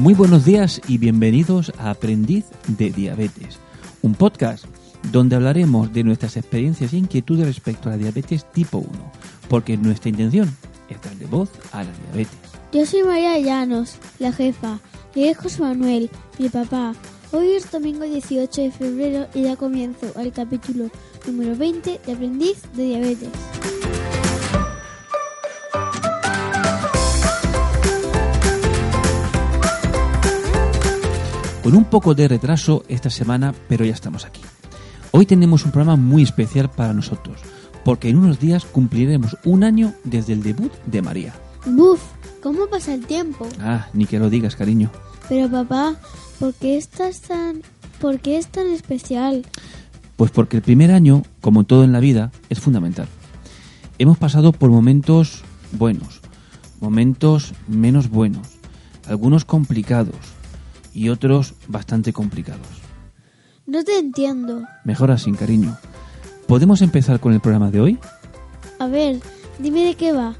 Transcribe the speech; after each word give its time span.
Muy 0.00 0.14
buenos 0.14 0.46
días 0.46 0.80
y 0.88 0.96
bienvenidos 0.96 1.74
a 1.76 1.90
Aprendiz 1.90 2.46
de 2.68 2.88
Diabetes, 2.88 3.58
un 4.00 4.14
podcast 4.14 4.64
donde 5.12 5.36
hablaremos 5.36 5.92
de 5.92 6.04
nuestras 6.04 6.38
experiencias 6.38 6.94
e 6.94 6.96
inquietudes 6.96 7.46
respecto 7.46 7.90
a 7.90 7.92
la 7.92 7.98
diabetes 7.98 8.50
tipo 8.50 8.78
1, 8.78 8.88
porque 9.50 9.76
nuestra 9.76 10.08
intención 10.08 10.56
es 10.88 11.02
darle 11.02 11.26
voz 11.26 11.50
a 11.72 11.84
la 11.84 11.90
diabetes. 11.92 12.38
Yo 12.72 12.86
soy 12.86 13.02
María 13.02 13.38
Llanos, 13.40 13.96
la 14.18 14.32
jefa, 14.32 14.80
y 15.14 15.24
es 15.24 15.36
José 15.36 15.60
Manuel, 15.60 16.08
mi 16.38 16.48
papá. 16.48 16.94
Hoy 17.32 17.50
es 17.50 17.70
domingo 17.70 18.04
18 18.04 18.58
de 18.58 18.70
febrero 18.70 19.26
y 19.34 19.42
da 19.42 19.56
comienzo 19.56 20.06
al 20.16 20.32
capítulo 20.32 20.88
número 21.26 21.54
20 21.54 22.00
de 22.06 22.12
Aprendiz 22.12 22.62
de 22.74 22.84
Diabetes. 22.84 23.28
Con 31.70 31.78
un 31.78 31.84
poco 31.84 32.16
de 32.16 32.26
retraso 32.26 32.82
esta 32.88 33.10
semana, 33.10 33.54
pero 33.68 33.84
ya 33.84 33.92
estamos 33.92 34.24
aquí. 34.24 34.40
Hoy 35.12 35.24
tenemos 35.24 35.64
un 35.64 35.70
programa 35.70 35.94
muy 35.94 36.24
especial 36.24 36.68
para 36.68 36.92
nosotros, 36.92 37.38
porque 37.84 38.08
en 38.08 38.16
unos 38.16 38.40
días 38.40 38.64
cumpliremos 38.64 39.36
un 39.44 39.62
año 39.62 39.94
desde 40.02 40.32
el 40.32 40.42
debut 40.42 40.72
de 40.86 41.00
María. 41.00 41.32
Buf, 41.64 42.00
¿cómo 42.42 42.66
pasa 42.66 42.92
el 42.92 43.06
tiempo? 43.06 43.46
Ah, 43.60 43.86
ni 43.92 44.06
que 44.06 44.18
lo 44.18 44.28
digas, 44.28 44.56
cariño. 44.56 44.90
Pero 45.28 45.48
papá, 45.48 45.94
¿por 46.40 46.54
qué 46.54 46.76
estás 46.76 47.20
tan... 47.20 47.62
¿Por 48.00 48.18
qué 48.18 48.36
es 48.36 48.48
tan 48.48 48.66
especial? 48.66 49.46
Pues 50.16 50.32
porque 50.32 50.56
el 50.56 50.64
primer 50.64 50.90
año, 50.90 51.22
como 51.40 51.62
todo 51.62 51.84
en 51.84 51.92
la 51.92 52.00
vida, 52.00 52.32
es 52.48 52.58
fundamental. 52.58 53.06
Hemos 53.98 54.18
pasado 54.18 54.50
por 54.50 54.70
momentos 54.70 55.44
buenos, 55.70 56.20
momentos 56.80 57.54
menos 57.68 58.10
buenos, 58.10 58.58
algunos 59.06 59.44
complicados 59.44 60.39
y 61.00 61.08
otros 61.08 61.54
bastante 61.66 62.12
complicados. 62.12 62.66
No 63.66 63.82
te 63.84 63.98
entiendo. 63.98 64.64
Mejor 64.84 65.10
así, 65.10 65.32
cariño. 65.32 65.78
¿Podemos 66.46 66.82
empezar 66.82 67.20
con 67.20 67.32
el 67.32 67.40
programa 67.40 67.70
de 67.70 67.80
hoy? 67.80 67.98
A 68.78 68.86
ver, 68.86 69.18
dime 69.58 69.86
de 69.86 69.94
qué 69.94 70.12
va. 70.12 70.34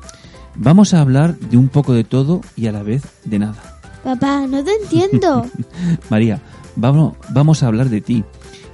Vamos 0.57 0.93
a 0.93 1.01
hablar 1.01 1.39
de 1.39 1.57
un 1.57 1.69
poco 1.69 1.95
de 1.95 2.05
todo 2.05 2.43
y 2.57 2.67
a 2.67 2.73
la 2.73 2.83
vez 2.83 3.03
de 3.25 3.39
nada. 3.39 3.81
Papá, 4.05 4.47
no 4.47 4.63
te 4.63 4.73
entiendo. 4.83 5.47
María, 6.11 6.43
vamos, 6.77 7.15
vamos 7.31 7.63
a 7.63 7.69
hablar 7.69 7.89
de 7.89 8.03
ti 8.03 8.23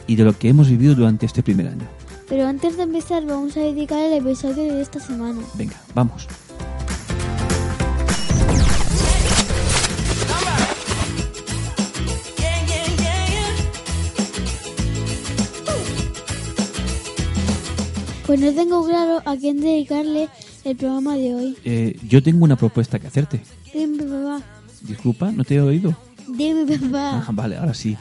y 0.08 0.16
de 0.16 0.24
lo 0.24 0.36
que 0.36 0.48
hemos 0.48 0.68
vivido 0.68 0.96
durante 0.96 1.24
este 1.24 1.44
primer 1.44 1.68
año. 1.68 1.86
Pero 2.28 2.48
antes 2.48 2.76
de 2.76 2.82
empezar 2.82 3.24
vamos 3.24 3.56
a 3.56 3.60
dedicar 3.60 4.00
el 4.00 4.14
episodio 4.14 4.74
de 4.74 4.82
esta 4.82 4.98
semana. 4.98 5.40
Venga, 5.54 5.76
vamos. 5.94 6.26
Pues 18.26 18.40
no 18.40 18.52
tengo 18.52 18.84
claro 18.84 19.22
a 19.24 19.36
quién 19.36 19.60
dedicarle 19.60 20.28
el 20.64 20.76
programa 20.76 21.14
de 21.14 21.32
hoy. 21.32 21.56
Eh, 21.64 21.96
yo 22.08 22.20
tengo 22.20 22.44
una 22.44 22.56
propuesta 22.56 22.98
que 22.98 23.06
hacerte. 23.06 23.40
Dime, 23.72 24.02
papá. 24.02 24.42
Disculpa, 24.82 25.30
no 25.30 25.44
te 25.44 25.54
he 25.54 25.60
oído. 25.60 25.96
Dime, 26.26 26.76
papá. 26.76 27.24
Ah, 27.24 27.30
vale, 27.32 27.56
ahora 27.56 27.72
sí. 27.72 27.96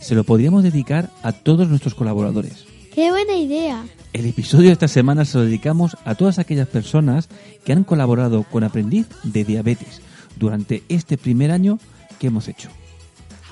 Se 0.00 0.16
lo 0.16 0.24
podríamos 0.24 0.64
dedicar 0.64 1.10
a 1.22 1.30
todos 1.30 1.68
nuestros 1.68 1.94
colaboradores. 1.94 2.66
¡Qué 2.92 3.10
buena 3.10 3.36
idea! 3.36 3.84
El 4.12 4.26
episodio 4.26 4.66
de 4.66 4.72
esta 4.72 4.88
semana 4.88 5.24
se 5.24 5.38
lo 5.38 5.44
dedicamos 5.44 5.96
a 6.04 6.16
todas 6.16 6.40
aquellas 6.40 6.66
personas 6.66 7.28
que 7.64 7.72
han 7.72 7.84
colaborado 7.84 8.42
con 8.42 8.64
Aprendiz 8.64 9.06
de 9.22 9.44
Diabetes 9.44 10.00
durante 10.36 10.82
este 10.88 11.16
primer 11.16 11.52
año 11.52 11.78
que 12.18 12.26
hemos 12.26 12.48
hecho. 12.48 12.68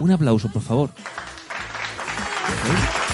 Un 0.00 0.10
aplauso, 0.10 0.50
por 0.50 0.62
favor. 0.62 0.90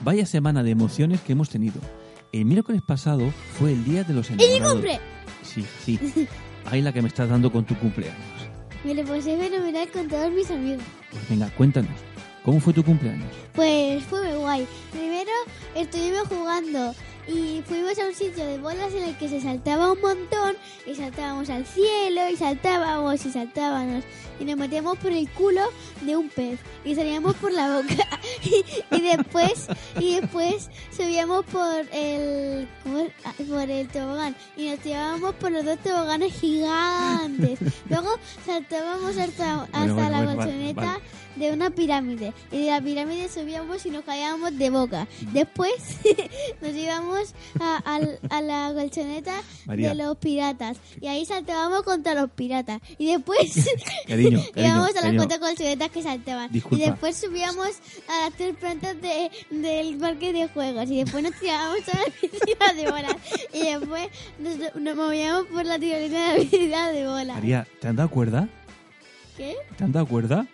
Vaya 0.00 0.26
semana 0.26 0.62
de 0.62 0.70
emociones 0.70 1.20
que 1.22 1.32
hemos 1.32 1.48
tenido. 1.48 1.80
El 2.32 2.44
miércoles 2.44 2.82
pasado 2.82 3.30
fue 3.58 3.72
el 3.72 3.84
día 3.84 4.04
de 4.04 4.12
los 4.12 4.30
¡Es 4.30 4.36
mi 4.36 4.44
enamorados. 4.44 4.74
cumple! 4.74 5.00
Sí, 5.42 5.64
sí. 5.84 6.28
Ahí 6.70 6.82
la 6.82 6.92
que 6.92 7.00
me 7.00 7.08
estás 7.08 7.28
dando 7.28 7.50
con 7.50 7.64
tu 7.64 7.74
cumpleaños. 7.76 8.18
Me 8.84 8.94
lo 8.94 9.02
pasé 9.04 9.36
fenomenal 9.38 9.88
con 9.90 10.08
todos 10.08 10.30
mis 10.30 10.50
amigos. 10.50 10.82
Pues 11.10 11.28
venga, 11.28 11.48
cuéntanos. 11.56 11.90
¿Cómo 12.44 12.60
fue 12.60 12.74
tu 12.74 12.84
cumpleaños? 12.84 13.32
Pues 13.54 14.04
fue 14.04 14.22
muy 14.28 14.36
guay. 14.36 14.68
Primero 14.92 15.32
estuvimos 15.74 16.28
jugando 16.28 16.94
y 17.26 17.62
fuimos 17.62 17.98
a 17.98 18.06
un 18.06 18.14
sitio 18.14 18.44
de 18.44 18.58
bolas 18.58 18.92
en 18.92 19.04
el 19.04 19.16
que 19.16 19.30
se 19.30 19.40
saltaba 19.40 19.92
un 19.92 20.00
montón 20.02 20.54
y 20.86 20.94
saltábamos 20.94 21.48
al 21.48 21.64
cielo 21.64 22.28
y 22.30 22.36
saltábamos 22.36 23.24
y 23.24 23.30
saltábamos 23.30 24.04
y 24.38 24.44
nos 24.44 24.58
metíamos 24.58 24.98
por 24.98 25.10
el 25.10 25.26
culo 25.30 25.62
de 26.02 26.16
un 26.16 26.28
pez 26.28 26.60
y 26.84 26.94
salíamos 26.94 27.34
por 27.36 27.50
la 27.50 27.76
boca 27.76 28.06
y, 28.90 29.00
después 29.00 29.68
y 29.98 30.20
después 30.20 30.68
subíamos 30.94 31.46
por 31.46 31.86
el. 31.92 32.68
Ah, 33.24 33.32
por 33.48 33.70
el 33.70 33.88
tobogán 33.88 34.36
y 34.56 34.68
nos 34.68 34.80
tirábamos 34.80 35.34
por 35.36 35.50
los 35.50 35.64
dos 35.64 35.78
toboganes 35.78 36.32
gigantes. 36.34 37.58
Luego 37.88 38.18
saltábamos 38.44 39.16
hasta, 39.16 39.62
hasta 39.62 39.78
Bueno, 39.78 39.94
bueno, 39.94 40.10
la 40.10 40.24
bueno, 40.24 40.36
colchoneta. 40.36 41.00
De 41.36 41.52
una 41.52 41.70
pirámide 41.70 42.32
y 42.52 42.60
de 42.64 42.70
la 42.70 42.80
pirámide 42.80 43.28
subíamos 43.28 43.84
y 43.86 43.90
nos 43.90 44.04
caíamos 44.04 44.56
de 44.56 44.70
boca. 44.70 45.06
Después 45.32 45.72
nos 46.60 46.74
íbamos 46.74 47.34
a, 47.60 47.76
al- 47.78 48.18
a 48.30 48.40
la 48.40 48.72
colchoneta 48.74 49.34
María. 49.66 49.90
de 49.90 49.94
los 49.96 50.16
piratas 50.18 50.76
y 51.00 51.06
ahí 51.08 51.24
saltábamos 51.26 51.82
contra 51.82 52.14
los 52.14 52.30
piratas 52.30 52.80
y 52.98 53.06
después 53.12 53.38
Cariño, 54.06 54.40
cariño, 54.54 54.68
íbamos 54.68 54.90
a 54.90 54.92
las 54.92 55.02
cariño. 55.02 55.18
cuatro 55.26 55.40
colchonetas 55.40 55.90
que 55.90 56.02
saltaban 56.02 56.52
Disculpa. 56.52 56.84
y 56.84 56.88
después 56.90 57.16
subíamos 57.16 57.68
a 58.08 58.20
las 58.28 58.32
tres 58.36 58.56
plantas 58.56 59.00
de, 59.00 59.30
del 59.50 59.96
parque 59.98 60.32
de 60.32 60.48
juegos 60.48 60.90
y 60.90 61.02
después 61.02 61.22
nos 61.24 61.32
tirábamos 61.40 61.80
a 61.88 61.98
la 61.98 62.04
piscina 62.20 62.72
de 62.76 62.90
bolas 62.90 63.16
y 63.52 63.60
después 63.60 64.08
nos, 64.38 64.74
nos 64.80 64.96
movíamos 64.96 65.46
por 65.46 65.64
la 65.64 65.78
tirolina 65.78 66.32
de 66.32 66.38
la 66.38 66.44
piscina 66.50 66.88
de 66.90 67.06
bolas. 67.06 67.34
María, 67.36 67.66
¿te 67.80 67.88
han 67.88 67.96
dado 67.96 68.10
cuerda? 68.10 68.48
¿Qué? 69.36 69.56
¿Te 69.76 69.84
han 69.84 69.92
dado 69.92 70.06
cuerda? 70.06 70.46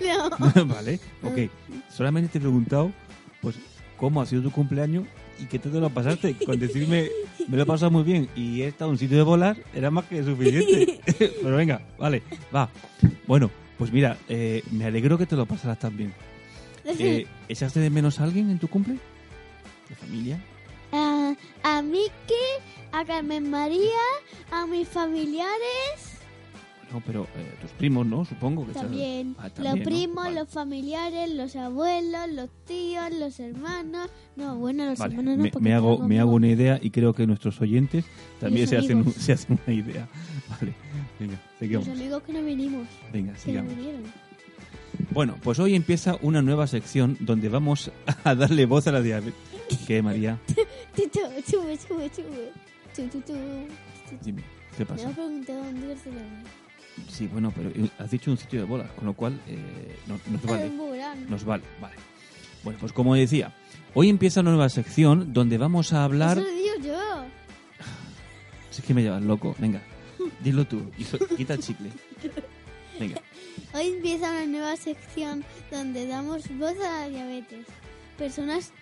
No. 0.00 0.64
vale, 0.66 1.00
ok. 1.22 1.50
Solamente 1.90 2.28
te 2.28 2.38
he 2.38 2.40
preguntado, 2.40 2.92
pues, 3.40 3.56
cómo 3.96 4.20
ha 4.20 4.26
sido 4.26 4.42
tu 4.42 4.50
cumpleaños 4.50 5.04
y 5.38 5.46
qué 5.46 5.58
te 5.58 5.68
lo 5.68 5.90
pasaste. 5.90 6.34
Con 6.44 6.58
decirme, 6.58 7.10
me 7.48 7.56
lo 7.56 7.62
he 7.62 7.66
pasado 7.66 7.90
muy 7.90 8.02
bien 8.02 8.28
y 8.34 8.62
he 8.62 8.68
estado 8.68 8.90
en 8.90 8.92
un 8.92 8.98
sitio 8.98 9.16
de 9.16 9.22
volar, 9.22 9.56
era 9.74 9.90
más 9.90 10.04
que 10.06 10.22
suficiente. 10.22 11.00
Pero 11.42 11.56
venga, 11.56 11.80
vale, 11.98 12.22
va. 12.54 12.68
Bueno, 13.26 13.50
pues 13.78 13.92
mira, 13.92 14.16
eh, 14.28 14.62
me 14.70 14.84
alegro 14.84 15.18
que 15.18 15.26
te 15.26 15.36
lo 15.36 15.46
pasaras 15.46 15.78
tan 15.78 15.96
bien. 15.96 16.12
Eh, 16.84 17.26
¿Echaste 17.48 17.80
de 17.80 17.90
menos 17.90 18.20
a 18.20 18.24
alguien 18.24 18.50
en 18.50 18.58
tu 18.58 18.68
cumple? 18.68 18.98
¿De 19.88 19.94
familia? 19.94 20.38
A, 20.92 21.34
a 21.62 21.82
Miki, 21.82 22.10
a 22.92 23.04
Carmen 23.04 23.50
María, 23.50 24.04
a 24.50 24.66
mis 24.66 24.86
familiares, 24.86 26.03
No, 26.94 27.00
pero 27.04 27.24
eh, 27.36 27.54
tus 27.60 27.72
primos, 27.72 28.06
¿no? 28.06 28.24
Supongo 28.24 28.64
que 28.64 28.72
también. 28.72 29.34
Ah, 29.36 29.44
los 29.48 29.54
también, 29.54 29.78
¿no? 29.80 29.84
primos, 29.84 30.24
Vale. 30.26 30.34
los 30.36 30.48
familiares, 30.48 31.34
los 31.34 31.56
abuelos, 31.56 32.30
los 32.32 32.48
tíos, 32.66 33.12
los 33.18 33.40
hermanos. 33.40 34.08
No, 34.36 34.54
bueno, 34.58 34.84
los 34.84 34.96
Vale, 35.00 35.14
hermanos 35.16 35.36
no. 35.38 35.42
me, 35.42 35.50
porque 35.50 35.64
me 35.64 35.74
hago, 35.74 35.98
me 36.06 36.20
hago 36.20 36.30
una 36.34 36.46
idea 36.46 36.78
y 36.80 36.90
creo 36.90 37.12
que 37.12 37.26
nuestros 37.26 37.60
oyentes 37.60 38.04
también 38.38 38.62
los 38.62 38.70
se 38.70 38.76
hacen, 38.76 39.12
se 39.12 39.32
hacen 39.32 39.58
una 39.66 39.74
idea. 39.74 40.08
Vale, 40.48 40.72
venga, 41.18 41.40
seguimos. 41.58 41.88
Los 41.88 41.98
amigos 41.98 42.22
que 42.22 42.32
no 42.32 42.44
vinimos, 42.44 42.86
Venga, 43.12 43.32
que 43.32 43.38
no 43.38 43.44
sigamos. 43.44 43.74
vinieron. 43.76 44.02
Bueno, 45.10 45.34
pues 45.42 45.58
hoy 45.58 45.74
empieza 45.74 46.16
una 46.22 46.42
nueva 46.42 46.68
sección 46.68 47.16
donde 47.18 47.48
vamos 47.48 47.90
a 48.22 48.36
darle 48.36 48.66
voz 48.66 48.86
a 48.86 48.92
la 48.92 49.02
diabetes. 49.02 49.34
¿Qué, 49.88 50.00
María? 50.00 50.38
Dime, 54.22 54.42
¿qué 54.76 54.78
Me 54.78 54.86
pasa? 54.86 55.08
has 55.08 55.16
Sí, 57.08 57.26
bueno, 57.26 57.52
pero 57.54 57.70
eh, 57.70 57.88
has 57.98 58.10
dicho 58.10 58.30
un 58.30 58.36
sitio 58.36 58.60
de 58.60 58.66
bolas, 58.66 58.90
con 58.92 59.06
lo 59.06 59.14
cual 59.14 59.38
eh, 59.48 59.96
no- 60.06 60.18
nos 60.30 60.42
vale. 60.42 60.70
Nos 61.28 61.44
vale, 61.44 61.64
vale. 61.80 61.96
Bueno, 62.62 62.78
pues 62.80 62.92
como 62.92 63.14
decía, 63.14 63.52
hoy 63.94 64.08
empieza 64.08 64.40
una 64.40 64.50
nueva 64.50 64.68
sección 64.68 65.32
donde 65.32 65.58
vamos 65.58 65.92
a 65.92 66.04
hablar... 66.04 66.38
Eso 66.38 66.46
lo 66.48 66.54
digo 66.54 66.74
yo. 66.82 67.24
Si 68.70 68.80
es 68.80 68.86
que 68.86 68.94
me 68.94 69.02
llevas 69.02 69.22
loco, 69.22 69.54
venga, 69.58 69.82
dilo 70.42 70.64
tú, 70.66 70.90
quita 71.36 71.54
el 71.54 71.60
chicle. 71.60 71.90
Venga, 72.98 73.20
Hoy 73.72 73.86
empieza 73.88 74.30
una 74.30 74.46
nueva 74.46 74.76
sección 74.76 75.44
donde 75.70 76.06
damos 76.06 76.44
voz 76.58 76.74
a 76.80 77.00
la 77.00 77.08
diabetes. 77.08 77.66
Personas... 78.18 78.72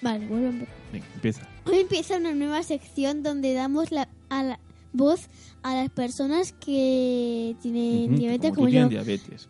Vale, 0.00 0.26
vuelvo 0.26 0.46
a 0.46 0.50
empezar. 0.50 0.74
venga, 0.92 1.06
empieza. 1.14 1.48
Hoy 1.64 1.78
empieza 1.80 2.16
una 2.18 2.32
nueva 2.32 2.62
sección 2.62 3.22
donde 3.22 3.52
damos 3.54 3.90
la, 3.90 4.08
a 4.28 4.42
la- 4.44 4.60
voz 4.92 5.28
a 5.62 5.74
las 5.74 5.90
personas 5.90 6.52
que 6.52 7.56
tienen 7.60 8.16
diabetes 8.16 8.50
como 8.50 8.66
como, 8.66 8.68
yo. 8.68 8.88
diabetes. 8.88 9.48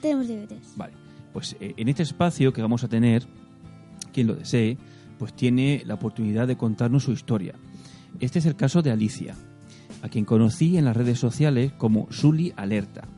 Tenemos 0.00 0.28
diabetes. 0.28 0.74
Vale, 0.76 0.94
pues 1.32 1.56
eh, 1.60 1.74
en 1.76 1.88
este 1.88 2.02
espacio 2.02 2.52
que 2.52 2.62
vamos 2.62 2.84
a 2.84 2.88
tener, 2.88 3.26
quien 4.12 4.26
lo 4.26 4.34
desee, 4.34 4.78
pues 5.18 5.34
tiene 5.34 5.82
la 5.86 5.94
oportunidad 5.94 6.46
de 6.46 6.56
contarnos 6.56 7.04
su 7.04 7.12
historia. 7.12 7.54
Este 8.20 8.38
es 8.38 8.46
el 8.46 8.56
caso 8.56 8.82
de 8.82 8.90
Alicia, 8.90 9.34
a 10.02 10.08
quien 10.08 10.24
conocí 10.24 10.76
en 10.76 10.84
las 10.84 10.96
redes 10.96 11.18
sociales 11.18 11.72
como 11.72 12.10
Suli 12.12 12.52
Alerta. 12.56 13.08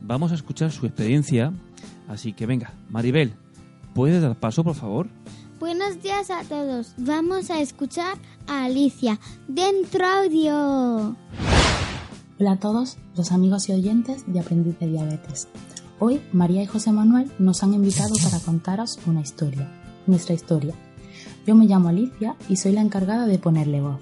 Vamos 0.00 0.32
a 0.32 0.34
escuchar 0.34 0.72
su 0.72 0.86
experiencia, 0.86 1.52
así 2.08 2.32
que 2.32 2.46
venga, 2.46 2.74
Maribel, 2.90 3.34
¿puedes 3.94 4.20
dar 4.20 4.38
paso, 4.38 4.62
por 4.62 4.74
favor? 4.74 5.08
Buenos 5.58 6.02
días 6.02 6.30
a 6.30 6.44
todos. 6.44 6.94
Vamos 6.98 7.50
a 7.50 7.60
escuchar 7.60 8.18
Alicia. 8.48 9.18
Dentro 9.48 10.06
audio. 10.06 11.16
Hola 12.38 12.52
a 12.52 12.56
todos 12.58 12.96
los 13.16 13.32
amigos 13.32 13.68
y 13.68 13.72
oyentes 13.72 14.24
de 14.26 14.40
Aprendiz 14.40 14.78
de 14.78 14.86
Diabetes. 14.86 15.48
Hoy 15.98 16.20
María 16.32 16.62
y 16.62 16.66
José 16.66 16.92
Manuel 16.92 17.30
nos 17.38 17.62
han 17.62 17.74
invitado 17.74 18.14
para 18.22 18.38
contaros 18.38 18.98
una 19.06 19.20
historia, 19.20 19.68
nuestra 20.06 20.34
historia. 20.34 20.74
Yo 21.46 21.54
me 21.54 21.66
llamo 21.66 21.88
Alicia 21.88 22.36
y 22.48 22.56
soy 22.56 22.72
la 22.72 22.82
encargada 22.82 23.26
de 23.26 23.38
ponerle 23.38 23.80
voz. 23.80 24.00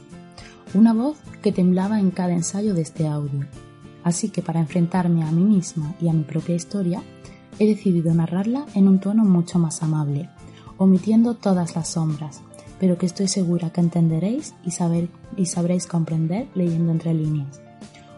Una 0.74 0.92
voz 0.92 1.16
que 1.42 1.52
temblaba 1.52 2.00
en 2.00 2.10
cada 2.10 2.32
ensayo 2.32 2.74
de 2.74 2.82
este 2.82 3.06
audio. 3.06 3.46
Así 4.02 4.28
que 4.28 4.42
para 4.42 4.60
enfrentarme 4.60 5.22
a 5.22 5.30
mí 5.30 5.44
misma 5.44 5.94
y 6.00 6.08
a 6.08 6.12
mi 6.12 6.24
propia 6.24 6.54
historia, 6.54 7.02
he 7.58 7.66
decidido 7.66 8.12
narrarla 8.12 8.66
en 8.74 8.88
un 8.88 8.98
tono 8.98 9.24
mucho 9.24 9.58
más 9.58 9.82
amable, 9.82 10.28
omitiendo 10.76 11.34
todas 11.34 11.76
las 11.76 11.90
sombras, 11.90 12.42
pero 12.84 12.98
que 12.98 13.06
estoy 13.06 13.28
segura 13.28 13.70
que 13.70 13.80
entenderéis 13.80 14.54
y, 14.62 14.70
saber, 14.70 15.08
y 15.38 15.46
sabréis 15.46 15.86
comprender 15.86 16.48
leyendo 16.54 16.92
entre 16.92 17.14
líneas. 17.14 17.62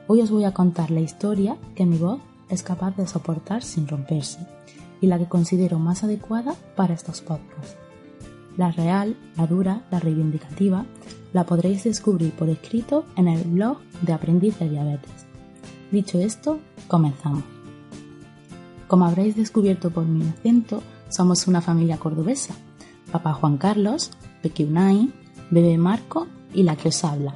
Hoy 0.08 0.22
os 0.22 0.32
voy 0.32 0.42
a 0.42 0.54
contar 0.54 0.90
la 0.90 0.98
historia 0.98 1.56
que 1.76 1.86
mi 1.86 1.98
voz 1.98 2.18
es 2.48 2.64
capaz 2.64 2.96
de 2.96 3.06
soportar 3.06 3.62
sin 3.62 3.86
romperse 3.86 4.40
y 5.00 5.06
la 5.06 5.20
que 5.20 5.28
considero 5.28 5.78
más 5.78 6.02
adecuada 6.02 6.56
para 6.74 6.94
estos 6.94 7.20
podcasts. 7.20 7.76
La 8.56 8.72
real, 8.72 9.16
la 9.36 9.46
dura, 9.46 9.86
la 9.92 10.00
reivindicativa, 10.00 10.84
la 11.32 11.46
podréis 11.46 11.84
descubrir 11.84 12.32
por 12.32 12.48
escrito 12.48 13.04
en 13.14 13.28
el 13.28 13.44
blog 13.44 13.78
de 14.02 14.14
Aprendiz 14.14 14.58
de 14.58 14.68
Diabetes. 14.68 15.26
Dicho 15.92 16.18
esto, 16.18 16.58
comenzamos. 16.88 17.44
Como 18.88 19.04
habréis 19.04 19.36
descubierto 19.36 19.92
por 19.92 20.06
mi 20.06 20.26
acento, 20.26 20.82
somos 21.08 21.46
una 21.46 21.60
familia 21.60 21.98
cordobesa. 21.98 22.56
Papá 23.12 23.32
Juan 23.32 23.58
Carlos, 23.58 24.10
Peque 24.46 24.64
Unai, 24.64 25.10
Bebé 25.50 25.76
Marco 25.76 26.28
y 26.54 26.62
la 26.62 26.76
que 26.76 26.90
os 26.90 27.02
habla. 27.02 27.34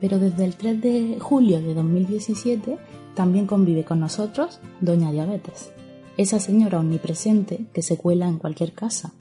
Pero 0.00 0.20
desde 0.20 0.44
el 0.44 0.54
3 0.54 0.80
de 0.80 1.18
julio 1.18 1.60
de 1.60 1.74
2017 1.74 2.78
también 3.16 3.48
convive 3.48 3.82
con 3.82 3.98
nosotros 3.98 4.60
Doña 4.80 5.10
Diabetes, 5.10 5.72
esa 6.16 6.38
señora 6.38 6.78
omnipresente 6.78 7.66
que 7.74 7.82
se 7.82 7.96
cuela 7.96 8.28
en 8.28 8.38
cualquier 8.38 8.74
casa. 8.74 9.12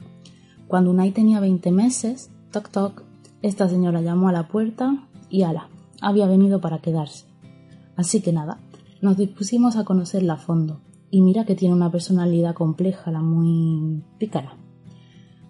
Cuando 0.68 0.92
Unai 0.92 1.10
tenía 1.10 1.40
20 1.40 1.72
meses, 1.72 2.30
toc 2.52 2.70
toc, 2.70 3.02
esta 3.42 3.68
señora 3.68 4.02
llamó 4.02 4.30
a 4.30 4.34
la 4.34 4.48
puerta 4.48 5.08
y 5.32 5.42
ala, 5.42 5.68
había 6.02 6.28
venido 6.28 6.62
para 6.62 6.78
quedarse. 6.78 7.26
Así 7.96 8.22
que 8.22 8.34
nada, 8.34 8.60
nos 9.02 9.18
dispusimos 9.18 9.78
a 9.78 9.84
conocerla 9.84 10.34
a 10.34 10.38
fondo, 10.38 10.80
y 11.10 11.22
mira 11.22 11.44
que 11.44 11.56
tiene 11.56 11.74
una 11.74 11.90
personalidad 11.90 12.54
compleja, 12.54 13.10
la 13.10 13.22
muy 13.22 14.04
pícara. 14.20 14.60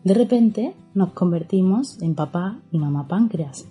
De 0.04 0.14
repente 0.14 0.76
nos 0.94 1.12
convertimos 1.14 2.02
en 2.02 2.16
papá 2.16 2.60
y 2.72 2.80
mamá 2.80 3.08
páncreas, 3.08 3.66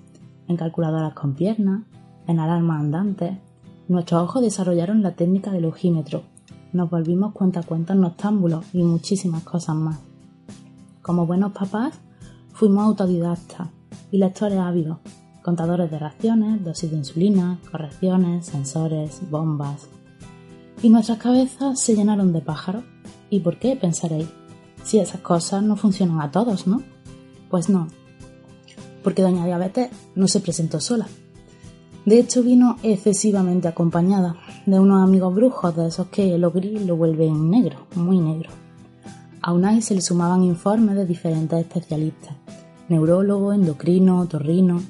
en 0.47 0.57
calculadoras 0.57 1.15
con 1.15 1.35
piernas, 1.35 1.83
en 2.27 2.39
alarmas 2.39 2.81
andantes. 2.81 3.39
Nuestros 3.89 4.23
ojos 4.23 4.43
desarrollaron 4.43 5.03
la 5.03 5.15
técnica 5.15 5.51
del 5.51 5.65
ojímetro, 5.65 6.23
nos 6.73 6.91
volvimos 6.91 7.33
cuentacuentos 7.33 7.97
noctámbulos 7.97 8.67
y 8.75 8.83
muchísimas 8.83 9.43
cosas 9.43 9.75
más. 9.75 9.99
Como 11.01 11.27
buenos 11.27 11.53
papás, 11.53 11.99
fuimos 12.53 12.85
autodidactas 12.85 13.69
y 14.11 14.19
lectores 14.19 14.59
ávidos, 14.59 14.99
contadores 15.43 15.91
de 15.91 15.99
raciones, 15.99 16.63
dosis 16.63 16.91
de 16.91 16.99
insulina, 16.99 17.59
correcciones, 17.71 18.47
sensores, 18.47 19.23
bombas. 19.31 19.89
Y 20.83 20.91
nuestras 20.91 21.19
cabezas 21.19 21.81
se 21.81 21.97
llenaron 21.97 22.35
de 22.35 22.43
pájaros. 22.43 22.85
¿Y 23.31 23.41
por 23.41 23.59
qué? 23.59 23.75
pensaréis. 23.75 24.29
Si 24.85 24.99
esas 24.99 25.21
cosas 25.21 25.63
no 25.63 25.77
funcionan 25.77 26.21
a 26.21 26.31
todos, 26.31 26.67
¿no? 26.67 26.83
Pues 27.51 27.69
no. 27.69 27.89
Porque 29.03 29.23
Doña 29.23 29.45
Diabetes 29.45 29.91
no 30.15 30.29
se 30.29 30.41
presentó 30.41 30.81
sola. 30.81 31.07
De 32.05 32.19
hecho, 32.19 32.43
vino 32.43 32.77
excesivamente 32.83 33.69
acompañada 33.69 34.37
de 34.65 34.79
unos 34.79 35.03
amigos 35.03 35.35
brujos, 35.35 35.77
de 35.77 35.89
esos 35.89 36.07
que 36.09 36.39
lo 36.39 36.51
gris 36.51 36.81
lo 36.87 36.97
vuelven 36.97 37.51
negro, 37.51 37.87
muy 37.95 38.19
negro. 38.19 38.51
A 39.43 39.53
Unai 39.53 39.83
se 39.83 39.95
le 39.95 40.01
sumaban 40.01 40.43
informes 40.43 40.97
de 40.97 41.07
diferentes 41.07 41.59
especialistas, 41.59 42.35
neurólogo, 42.89 43.53
endocrino, 43.53 44.27
torrino, 44.27 44.81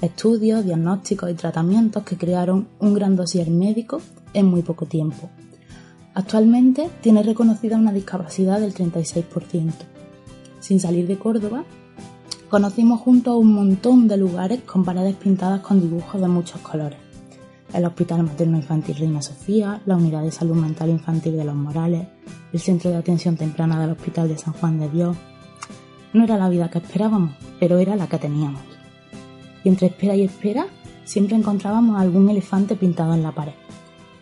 estudios, 0.00 0.64
diagnósticos 0.64 1.30
y 1.30 1.34
tratamientos 1.34 2.02
que 2.04 2.16
crearon 2.16 2.68
un 2.80 2.94
gran 2.94 3.16
dossier 3.16 3.50
médico 3.50 4.00
en 4.34 4.46
muy 4.46 4.62
poco 4.62 4.86
tiempo. 4.86 5.28
Actualmente 6.14 6.90
tiene 7.00 7.22
reconocida 7.22 7.78
una 7.78 7.92
discapacidad 7.92 8.60
del 8.60 8.74
36%. 8.74 9.72
Sin 10.60 10.78
salir 10.78 11.06
de 11.06 11.18
Córdoba, 11.18 11.64
conocimos 12.50 13.00
juntos 13.00 13.38
un 13.38 13.54
montón 13.54 14.08
de 14.08 14.18
lugares 14.18 14.60
con 14.60 14.84
paredes 14.84 15.16
pintadas 15.16 15.62
con 15.62 15.80
dibujos 15.80 16.20
de 16.20 16.28
muchos 16.28 16.60
colores. 16.60 16.98
El 17.72 17.86
Hospital 17.86 18.24
Materno 18.24 18.58
Infantil 18.58 18.96
Reina 18.96 19.22
Sofía, 19.22 19.80
la 19.86 19.96
Unidad 19.96 20.22
de 20.22 20.30
Salud 20.30 20.54
Mental 20.54 20.90
Infantil 20.90 21.34
de 21.34 21.44
Los 21.44 21.54
Morales, 21.54 22.06
el 22.52 22.60
Centro 22.60 22.90
de 22.90 22.98
Atención 22.98 23.38
Temprana 23.38 23.80
del 23.80 23.92
Hospital 23.92 24.28
de 24.28 24.36
San 24.36 24.52
Juan 24.52 24.78
de 24.78 24.90
Dios. 24.90 25.16
No 26.12 26.24
era 26.24 26.36
la 26.36 26.50
vida 26.50 26.68
que 26.68 26.78
esperábamos, 26.78 27.34
pero 27.58 27.78
era 27.78 27.96
la 27.96 28.06
que 28.06 28.18
teníamos. 28.18 28.60
Y 29.64 29.70
entre 29.70 29.86
espera 29.86 30.14
y 30.14 30.24
espera, 30.24 30.66
siempre 31.04 31.36
encontrábamos 31.36 31.98
algún 31.98 32.28
elefante 32.28 32.76
pintado 32.76 33.14
en 33.14 33.22
la 33.22 33.32
pared. 33.32 33.54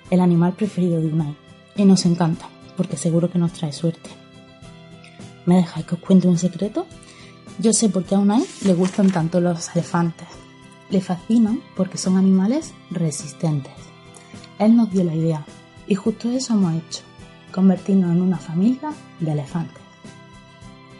El 0.09 0.21
animal 0.21 0.53
preferido 0.53 1.01
de 1.01 1.09
Unai. 1.09 1.50
Y 1.81 1.87
nos 1.87 2.05
encanta, 2.05 2.47
porque 2.77 2.99
seguro 2.99 3.31
que 3.31 3.39
nos 3.39 3.55
trae 3.55 3.73
suerte. 3.73 4.11
¿Me 5.47 5.57
dejáis 5.57 5.87
que 5.87 5.95
os 5.95 6.01
cuente 6.03 6.29
un 6.29 6.37
secreto? 6.37 6.85
Yo 7.59 7.73
sé 7.73 7.89
por 7.89 8.05
qué 8.05 8.17
a 8.17 8.19
Unai 8.19 8.45
le 8.67 8.75
gustan 8.75 9.11
tanto 9.11 9.41
los 9.41 9.75
elefantes. 9.75 10.29
Le 10.91 11.01
fascinan 11.01 11.63
porque 11.75 11.97
son 11.97 12.19
animales 12.19 12.75
resistentes. 12.91 13.73
Él 14.59 14.77
nos 14.77 14.91
dio 14.91 15.05
la 15.05 15.15
idea 15.15 15.47
y 15.87 15.95
justo 15.95 16.31
eso 16.31 16.53
hemos 16.53 16.75
hecho, 16.75 17.01
convertirnos 17.51 18.15
en 18.15 18.21
una 18.21 18.37
familia 18.37 18.93
de 19.19 19.33
elefantes. 19.33 19.83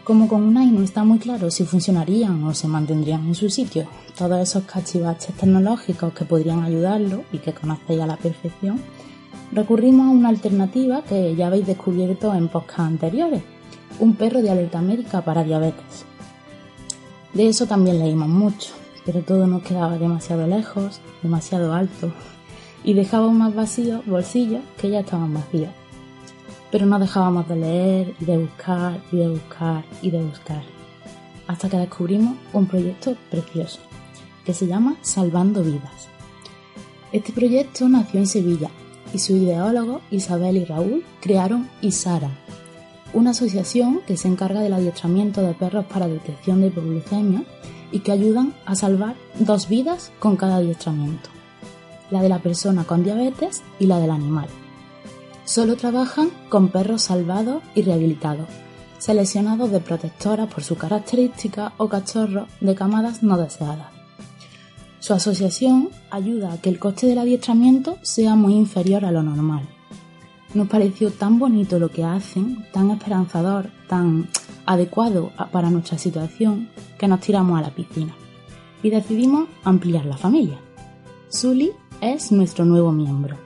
Como 0.03 0.27
con 0.27 0.41
Unai 0.41 0.71
no 0.71 0.81
está 0.81 1.03
muy 1.03 1.19
claro 1.19 1.51
si 1.51 1.63
funcionarían 1.63 2.43
o 2.43 2.55
se 2.55 2.67
mantendrían 2.67 3.27
en 3.27 3.35
su 3.35 3.51
sitio, 3.51 3.85
todos 4.17 4.41
esos 4.41 4.63
cachivaches 4.63 5.35
tecnológicos 5.35 6.11
que 6.13 6.25
podrían 6.25 6.63
ayudarlo 6.63 7.23
y 7.31 7.37
que 7.37 7.53
conocéis 7.53 8.01
a 8.01 8.07
la 8.07 8.17
perfección, 8.17 8.81
recurrimos 9.51 10.07
a 10.07 10.11
una 10.11 10.29
alternativa 10.29 11.03
que 11.03 11.35
ya 11.35 11.47
habéis 11.47 11.67
descubierto 11.67 12.33
en 12.33 12.47
podcasts 12.47 12.79
anteriores, 12.79 13.43
un 13.99 14.15
perro 14.15 14.41
de 14.41 14.49
alerta 14.49 14.81
médica 14.81 15.21
para 15.21 15.43
diabetes. 15.43 16.05
De 17.33 17.47
eso 17.47 17.65
también 17.65 17.99
leímos 17.99 18.29
mucho, 18.29 18.73
pero 19.05 19.21
todo 19.21 19.47
nos 19.47 19.63
quedaba 19.63 19.97
demasiado 19.97 20.47
lejos, 20.47 21.01
demasiado 21.21 21.73
alto, 21.73 22.13
y 22.83 22.93
dejábamos 22.93 23.35
más 23.35 23.55
vacíos 23.55 24.05
bolsillos 24.05 24.61
que 24.79 24.89
ya 24.89 25.01
estaban 25.01 25.33
vacíos. 25.33 25.69
Pero 26.71 26.85
no 26.85 26.99
dejábamos 26.99 27.47
de 27.49 27.55
leer 27.57 28.17
de 28.19 28.37
buscar 28.37 29.01
y 29.11 29.17
de 29.17 29.27
buscar 29.29 29.83
y 30.01 30.11
de 30.11 30.23
buscar, 30.23 30.63
hasta 31.47 31.69
que 31.69 31.77
descubrimos 31.77 32.35
un 32.53 32.65
proyecto 32.67 33.15
precioso, 33.29 33.79
que 34.45 34.53
se 34.53 34.67
llama 34.67 34.95
Salvando 35.01 35.61
Vidas. 35.61 36.07
Este 37.11 37.33
proyecto 37.33 37.89
nació 37.89 38.21
en 38.21 38.27
Sevilla 38.27 38.71
y 39.13 39.19
sus 39.19 39.37
ideólogos 39.37 40.01
Isabel 40.11 40.57
y 40.57 40.65
Raúl 40.65 41.03
crearon 41.19 41.69
ISARA, 41.81 42.29
una 43.13 43.31
asociación 43.31 44.01
que 44.07 44.17
se 44.17 44.27
encarga 44.27 44.61
del 44.61 44.73
adiestramiento 44.73 45.41
de 45.41 45.53
perros 45.53 45.85
para 45.85 46.07
detección 46.07 46.61
de 46.61 46.67
hipoglucemia 46.67 47.43
y 47.91 47.99
que 47.99 48.11
ayudan 48.11 48.53
a 48.65 48.75
salvar 48.75 49.15
dos 49.39 49.67
vidas 49.67 50.11
con 50.19 50.37
cada 50.37 50.57
adiestramiento, 50.57 51.29
la 52.09 52.21
de 52.21 52.29
la 52.29 52.39
persona 52.39 52.85
con 52.85 53.03
diabetes 53.03 53.63
y 53.79 53.87
la 53.87 53.99
del 53.99 54.11
animal. 54.11 54.47
Solo 55.43 55.75
trabajan 55.75 56.29
con 56.49 56.69
perros 56.69 57.03
salvados 57.03 57.61
y 57.75 57.81
rehabilitados, 57.81 58.47
seleccionados 58.99 59.71
de 59.71 59.81
protectoras 59.81 60.47
por 60.53 60.63
sus 60.63 60.77
características 60.77 61.73
o 61.77 61.89
cachorros 61.89 62.47
de 62.61 62.75
camadas 62.75 63.23
no 63.23 63.37
deseadas. 63.37 64.00
Su 65.01 65.15
asociación 65.15 65.89
ayuda 66.11 66.53
a 66.53 66.57
que 66.61 66.69
el 66.69 66.77
coste 66.77 67.07
del 67.07 67.17
adiestramiento 67.17 67.97
sea 68.03 68.35
muy 68.35 68.53
inferior 68.53 69.03
a 69.03 69.11
lo 69.11 69.23
normal. 69.23 69.67
Nos 70.53 70.67
pareció 70.67 71.09
tan 71.09 71.39
bonito 71.39 71.79
lo 71.79 71.89
que 71.89 72.03
hacen, 72.03 72.67
tan 72.71 72.91
esperanzador, 72.91 73.71
tan 73.89 74.29
adecuado 74.67 75.31
para 75.51 75.71
nuestra 75.71 75.97
situación, 75.97 76.69
que 76.99 77.07
nos 77.07 77.19
tiramos 77.19 77.57
a 77.57 77.63
la 77.63 77.73
piscina 77.73 78.13
y 78.83 78.91
decidimos 78.91 79.49
ampliar 79.63 80.05
la 80.05 80.17
familia. 80.17 80.59
Zully 81.33 81.71
es 81.99 82.31
nuestro 82.31 82.63
nuevo 82.63 82.91
miembro. 82.91 83.37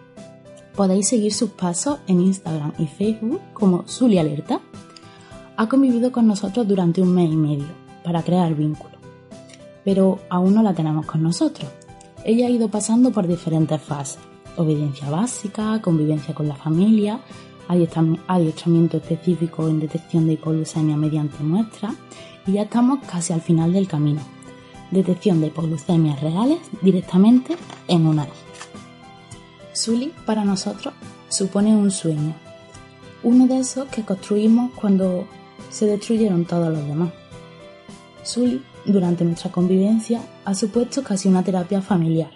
Podéis 0.76 1.08
seguir 1.08 1.34
sus 1.34 1.52
pasos 1.52 2.00
en 2.08 2.20
Instagram 2.20 2.74
y 2.80 2.88
Facebook 2.88 3.40
como 3.54 3.88
Zully 3.88 4.18
Alerta. 4.18 4.60
Ha 5.56 5.70
convivido 5.70 6.12
con 6.12 6.28
nosotros 6.28 6.68
durante 6.68 7.02
un 7.02 7.16
mes 7.16 7.32
y 7.32 7.38
medio 7.38 7.68
para 8.04 8.24
crear 8.24 8.54
vínculo, 8.56 8.95
pero 9.86 10.20
aún 10.30 10.56
no 10.56 10.64
la 10.64 10.74
tenemos 10.74 11.06
con 11.06 11.24
nosotros. 11.24 11.72
Ella 12.26 12.48
ha 12.48 12.50
ido 12.50 12.68
pasando 12.68 13.12
por 13.12 13.28
diferentes 13.28 13.80
fases, 13.82 14.20
obediencia 14.58 15.10
básica, 15.10 15.80
convivencia 15.82 16.34
con 16.34 16.48
la 16.48 16.56
familia, 16.56 17.22
adiestramiento 18.28 18.98
específico 18.98 19.68
en 19.70 19.80
detección 19.80 20.28
de 20.28 20.34
hipoglucemia 20.34 20.98
mediante 20.98 21.44
muestra 21.44 21.94
y 22.46 22.54
ya 22.54 22.64
estamos 22.64 23.00
casi 23.08 23.32
al 23.32 23.42
final 23.42 23.74
del 23.74 23.88
camino. 23.88 24.22
Detección 24.92 25.40
de 25.40 25.48
hipoglucemias 25.48 26.22
reales 26.22 26.60
directamente 26.82 27.56
en 27.88 28.06
un 28.08 28.20
año. 28.20 28.32
Sully 29.74 30.14
para 30.26 30.46
nosotros 30.46 30.94
supone 31.30 31.76
un 31.76 31.92
sueño, 31.92 32.34
uno 33.24 33.48
de 33.48 33.60
esos 33.60 33.88
que 33.90 34.04
construimos 34.04 34.72
cuando 34.74 35.28
se 35.70 35.86
destruyeron 35.86 36.46
todos 36.46 36.70
los 36.70 36.88
demás. 36.88 37.10
Sully, 38.24 38.64
durante 38.92 39.26
nuestra 39.26 39.52
convivencia, 39.52 40.22
ha 40.46 40.56
supuesto 40.56 41.04
casi 41.04 41.28
una 41.28 41.44
terapia 41.44 41.82
familiar. 41.82 42.32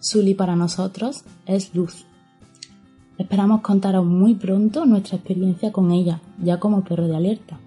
Sully 0.00 0.34
para 0.34 0.56
nosotros 0.56 1.24
es 1.46 1.74
luz, 1.74 2.06
Esperamos 3.18 3.62
contaros 3.62 4.06
muy 4.06 4.36
pronto 4.36 4.86
nuestra 4.86 5.16
experiencia 5.16 5.72
con 5.72 5.90
ella, 5.90 6.20
ya 6.40 6.60
como 6.60 6.84
perro 6.84 7.08
de 7.08 7.16
alerta. 7.16 7.58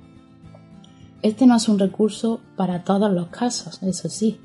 Este 1.21 1.45
no 1.45 1.57
es 1.57 1.67
un 1.67 1.77
recurso 1.77 2.39
para 2.55 2.85
todos 2.85 3.11
los 3.11 3.27
casos, 3.27 3.83
eso 3.83 4.07
sí, 4.07 4.39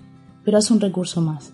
pero 0.44 0.58
es 0.58 0.68
un 0.70 0.80
recurso 0.80 1.20
más, 1.20 1.52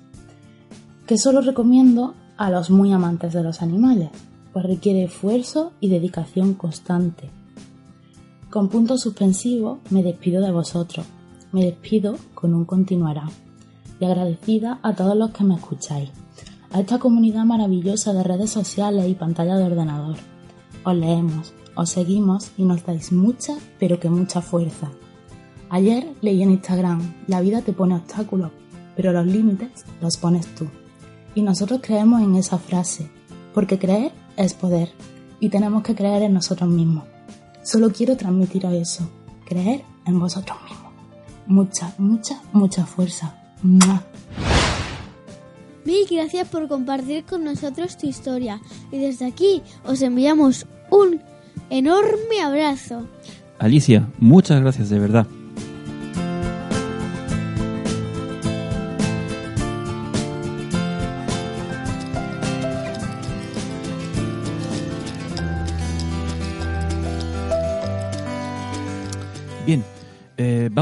que 1.06 1.18
solo 1.18 1.42
recomiendo 1.42 2.14
a 2.38 2.50
los 2.50 2.70
muy 2.70 2.92
amantes 2.94 3.34
de 3.34 3.42
los 3.42 3.60
animales, 3.60 4.08
pues 4.54 4.64
requiere 4.64 5.04
esfuerzo 5.04 5.72
y 5.80 5.90
dedicación 5.90 6.54
constante. 6.54 7.28
Con 8.50 8.70
punto 8.70 8.96
suspensivo 8.96 9.80
me 9.90 10.02
despido 10.02 10.42
de 10.42 10.50
vosotros, 10.50 11.04
me 11.52 11.64
despido 11.64 12.16
con 12.34 12.54
un 12.54 12.64
continuará 12.64 13.28
y 14.00 14.04
agradecida 14.04 14.80
a 14.82 14.94
todos 14.94 15.16
los 15.16 15.30
que 15.30 15.44
me 15.44 15.54
escucháis 15.54 16.10
a 16.72 16.80
esta 16.80 16.98
comunidad 16.98 17.44
maravillosa 17.44 18.14
de 18.14 18.22
redes 18.22 18.50
sociales 18.50 19.06
y 19.06 19.14
pantalla 19.14 19.56
de 19.56 19.64
ordenador. 19.64 20.16
Os 20.84 20.96
leemos, 20.96 21.52
os 21.74 21.90
seguimos 21.90 22.50
y 22.56 22.64
nos 22.64 22.84
dais 22.84 23.12
mucha, 23.12 23.56
pero 23.78 24.00
que 24.00 24.08
mucha 24.08 24.40
fuerza. 24.40 24.90
Ayer 25.68 26.14
leí 26.22 26.42
en 26.42 26.50
Instagram, 26.50 27.14
la 27.26 27.40
vida 27.40 27.60
te 27.60 27.72
pone 27.72 27.94
obstáculos, 27.94 28.50
pero 28.96 29.12
los 29.12 29.26
límites 29.26 29.84
los 30.00 30.16
pones 30.16 30.46
tú. 30.54 30.66
Y 31.34 31.42
nosotros 31.42 31.80
creemos 31.82 32.22
en 32.22 32.36
esa 32.36 32.58
frase, 32.58 33.10
porque 33.54 33.78
creer 33.78 34.12
es 34.36 34.54
poder, 34.54 34.92
y 35.40 35.50
tenemos 35.50 35.82
que 35.82 35.94
creer 35.94 36.22
en 36.22 36.34
nosotros 36.34 36.70
mismos. 36.70 37.04
Solo 37.62 37.92
quiero 37.92 38.16
transmitir 38.16 38.66
a 38.66 38.74
eso, 38.74 39.08
creer 39.46 39.82
en 40.06 40.18
vosotros 40.18 40.56
mismos. 40.64 40.81
Mucha, 41.46 41.92
mucha, 41.98 42.40
mucha 42.52 42.86
fuerza. 42.86 43.34
Mil 45.84 46.06
gracias 46.10 46.48
por 46.48 46.68
compartir 46.68 47.24
con 47.24 47.44
nosotros 47.44 47.96
tu 47.96 48.06
historia 48.06 48.60
y 48.90 48.98
desde 48.98 49.26
aquí 49.26 49.62
os 49.84 50.02
enviamos 50.02 50.66
un 50.90 51.20
enorme 51.70 52.40
abrazo. 52.42 53.08
Alicia, 53.58 54.08
muchas 54.18 54.60
gracias 54.60 54.90
de 54.90 54.98
verdad. 54.98 55.26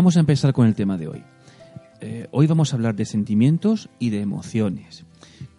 Vamos 0.01 0.17
a 0.17 0.21
empezar 0.21 0.55
con 0.55 0.67
el 0.67 0.75
tema 0.75 0.97
de 0.97 1.09
hoy. 1.09 1.23
Eh, 2.01 2.27
hoy 2.31 2.47
vamos 2.47 2.73
a 2.73 2.77
hablar 2.77 2.95
de 2.95 3.05
sentimientos 3.05 3.91
y 3.99 4.09
de 4.09 4.23
emociones. 4.23 5.05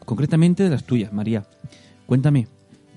Concretamente 0.03 0.63
de 0.63 0.71
las 0.71 0.83
tuyas, 0.83 1.13
María. 1.13 1.45
Cuéntame, 2.07 2.47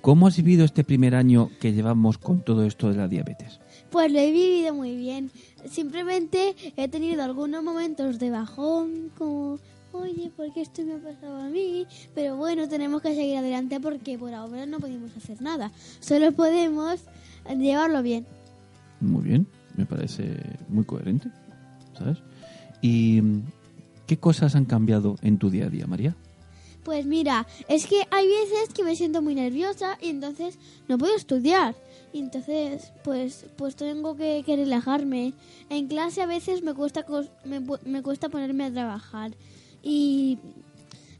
¿cómo 0.01 0.27
has 0.27 0.39
vivido 0.39 0.65
este 0.65 0.85
primer 0.85 1.15
año 1.15 1.51
que 1.61 1.75
llevamos 1.75 2.17
con 2.17 2.43
todo 2.43 2.65
esto 2.65 2.89
de 2.89 2.97
la 2.97 3.09
diabetes? 3.09 3.61
Pues 3.91 4.11
lo 4.11 4.21
he 4.21 4.33
vivido 4.33 4.73
muy 4.73 4.97
bien. 4.97 5.31
Simplemente 5.67 6.57
he 6.79 6.89
tenido 6.89 7.23
algunos 7.23 7.63
momentos 7.63 8.19
de 8.19 8.31
bajón, 8.31 9.11
como, 9.19 9.59
oye, 9.93 10.31
¿por 10.35 10.51
qué 10.55 10.63
esto 10.63 10.81
me 10.83 10.95
ha 10.95 10.99
pasado 10.99 11.43
a 11.43 11.51
mí? 11.51 11.87
Pero 12.15 12.39
bueno, 12.39 12.71
tenemos 12.71 13.03
que 13.03 13.15
seguir 13.15 13.37
adelante 13.37 13.81
porque 13.81 14.17
por 14.17 14.33
ahora 14.33 14.65
no 14.65 14.81
podemos 14.81 15.15
hacer 15.15 15.43
nada. 15.43 15.73
Solo 16.01 16.33
podemos 16.33 17.03
llevarlo 17.47 18.03
bien. 18.03 18.25
Muy 19.03 19.25
bien, 19.25 19.47
me 19.77 19.87
parece 19.87 20.37
muy 20.69 20.85
coherente, 20.85 21.29
¿sabes? 21.99 22.19
¿Y 22.83 23.23
qué 24.07 24.19
cosas 24.19 24.55
han 24.55 24.65
cambiado 24.65 25.17
en 25.23 25.39
tu 25.39 25.51
día 25.51 25.67
a 25.67 25.71
día, 25.71 25.87
María? 25.87 26.15
Pues 26.85 27.07
mira, 27.07 27.47
es 27.69 27.87
que 27.87 28.07
hay 28.11 28.29
veces 28.29 28.75
que 28.75 28.85
me 28.85 28.95
siento 28.95 29.23
muy 29.23 29.35
nerviosa 29.35 29.97
y 30.03 30.11
entonces 30.11 30.59
no 30.87 30.99
puedo 30.99 31.17
estudiar. 31.17 31.75
Y 32.13 32.21
entonces, 32.21 32.93
pues, 33.03 33.47
pues 33.57 33.75
tengo 33.75 34.17
que, 34.17 34.45
relajarme. 34.47 35.33
En 35.71 35.89
clase 35.89 36.21
a 36.21 36.27
veces 36.27 36.63
me 36.63 36.75
cuesta, 36.75 37.07
me, 37.45 37.61
me 37.61 38.03
cuesta 38.03 38.29
ponerme 38.29 38.65
a 38.65 38.73
trabajar. 38.73 39.33
Y 39.83 40.39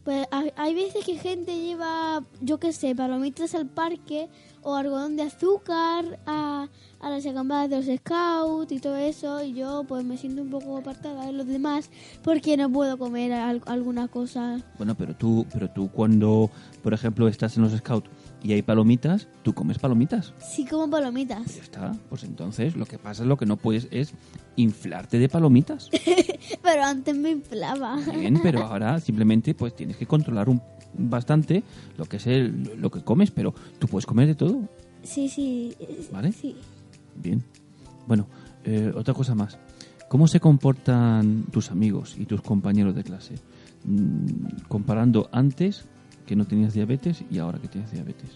pues 0.05 0.27
hay 0.57 0.75
veces 0.75 1.05
que 1.05 1.17
gente 1.17 1.59
lleva, 1.59 2.23
yo 2.41 2.59
qué 2.59 2.73
sé, 2.73 2.95
palomitas 2.95 3.55
al 3.55 3.67
parque 3.67 4.29
o 4.63 4.75
algodón 4.75 5.17
de 5.17 5.23
azúcar 5.23 6.19
a, 6.27 6.69
a 7.01 7.11
las 7.11 7.25
acampadas 7.27 7.71
de 7.71 7.77
los 7.77 8.01
scouts 8.01 8.73
y 8.73 8.81
todo 8.81 8.97
eso 8.97 9.43
y 9.43 9.55
yo 9.55 9.85
pues 9.89 10.05
me 10.05 10.17
siento 10.17 10.43
un 10.43 10.51
poco 10.51 10.77
apartada 10.77 11.27
de 11.27 11.33
los 11.33 11.47
demás 11.47 11.91
porque 12.23 12.57
no 12.57 12.71
puedo 12.71 12.99
comer 12.99 13.33
alguna 13.33 14.09
cosa. 14.09 14.61
Bueno, 14.77 14.95
pero 14.95 15.15
tú, 15.15 15.47
pero 15.53 15.71
tú 15.71 15.91
cuando, 15.91 16.51
por 16.83 16.93
ejemplo, 16.93 17.27
estás 17.29 17.57
en 17.57 17.63
los 17.63 17.73
scouts 17.73 18.09
y 18.45 18.53
hay 18.53 18.61
palomitas, 18.61 19.27
¿tú 19.43 19.55
comes 19.55 19.79
palomitas? 19.79 20.35
Sí, 20.39 20.67
como 20.67 20.89
palomitas. 20.91 21.57
Ya 21.57 21.63
está, 21.63 21.97
pues 22.11 22.25
entonces 22.25 22.77
lo 22.77 22.85
que 22.85 22.99
pasa 22.99 23.23
es 23.23 23.29
lo 23.29 23.39
que 23.39 23.47
no 23.47 23.57
puedes 23.57 23.89
es 23.91 24.13
inflarte 24.57 25.19
de 25.19 25.31
palomitas. 25.31 25.89
pero 26.63 26.85
antes 26.85 27.17
me 27.17 27.31
inflaba. 27.31 27.97
Bien, 28.15 28.39
pero 28.43 28.63
ahora 28.67 29.01
simplemente 29.01 29.55
pues 29.55 29.75
tienes 29.75 29.97
que 29.97 30.07
controlar 30.07 30.51
un, 30.51 30.61
bastante 30.93 31.65
lo 31.97 32.05
que 32.05 32.19
es 32.19 32.27
el, 32.27 32.79
lo 32.79 32.91
que 32.91 33.03
comes, 33.03 33.31
pero 33.31 33.55
tú 33.79 33.89
puedes 33.89 34.05
comer 34.05 34.27
de 34.27 34.35
todo. 34.35 34.69
Sí, 35.03 35.31
sí. 35.31 35.75
¿Vale? 36.13 36.31
Sí. 36.31 36.55
Bien. 37.17 37.43
Bueno, 38.07 38.27
eh, 38.65 38.93
otra 38.95 39.15
cosa 39.15 39.35
más. 39.35 39.59
¿Cómo 40.11 40.29
se 40.29 40.39
comportan 40.39 41.45
tus 41.51 41.71
amigos 41.71 42.17
y 42.19 42.27
tus 42.27 42.43
compañeros 42.43 42.95
de 42.95 43.05
clase? 43.05 43.37
Mm, 43.85 44.67
comparando 44.69 45.31
antes 45.33 45.87
que 46.27 46.37
no 46.37 46.47
tenías 46.47 46.75
diabetes 46.75 47.25
y 47.31 47.39
ahora 47.39 47.59
que 47.59 47.69
tienes 47.69 47.91
diabetes. 47.93 48.31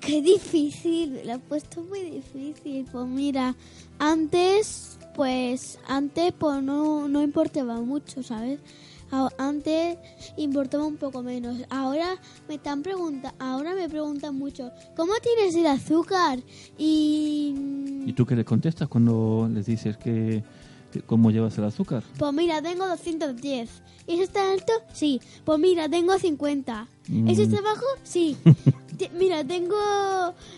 Qué 0.00 0.22
difícil, 0.22 1.20
lo 1.26 1.34
he 1.34 1.38
puesto 1.38 1.82
muy 1.82 2.00
difícil. 2.00 2.86
Pues 2.90 3.06
mira, 3.06 3.54
antes, 3.98 4.98
pues 5.14 5.78
antes 5.88 6.32
pues 6.32 6.62
no, 6.62 7.08
no 7.08 7.22
importaba 7.22 7.80
mucho, 7.80 8.22
¿sabes? 8.22 8.60
Antes 9.38 9.98
importaba 10.36 10.84
un 10.84 10.96
poco 10.96 11.22
menos. 11.22 11.58
Ahora 11.70 12.16
me 12.48 12.54
están 12.56 12.82
pregunta, 12.82 13.34
ahora 13.38 13.74
me 13.74 13.88
preguntan 13.88 14.36
mucho, 14.36 14.70
¿cómo 14.96 15.12
tienes 15.22 15.54
el 15.54 15.66
azúcar? 15.66 16.40
Y 16.76 17.54
¿Y 18.06 18.12
tú 18.12 18.26
qué 18.26 18.36
les 18.36 18.44
contestas 18.44 18.88
cuando 18.88 19.48
les 19.52 19.66
dices 19.66 19.96
que 19.96 20.42
cómo 21.06 21.30
llevas 21.30 21.56
el 21.58 21.64
azúcar? 21.64 22.02
Pues 22.18 22.32
mira, 22.32 22.62
tengo 22.62 22.86
210. 22.86 23.70
¿Eso 24.06 24.22
está 24.22 24.52
alto? 24.52 24.72
Sí. 24.92 25.20
Pues 25.44 25.58
mira, 25.58 25.88
tengo 25.88 26.18
50. 26.18 26.88
¿Eso 27.28 27.42
está 27.42 27.60
bajo? 27.60 27.86
Sí. 28.02 28.36
mira, 29.18 29.44
tengo 29.44 29.76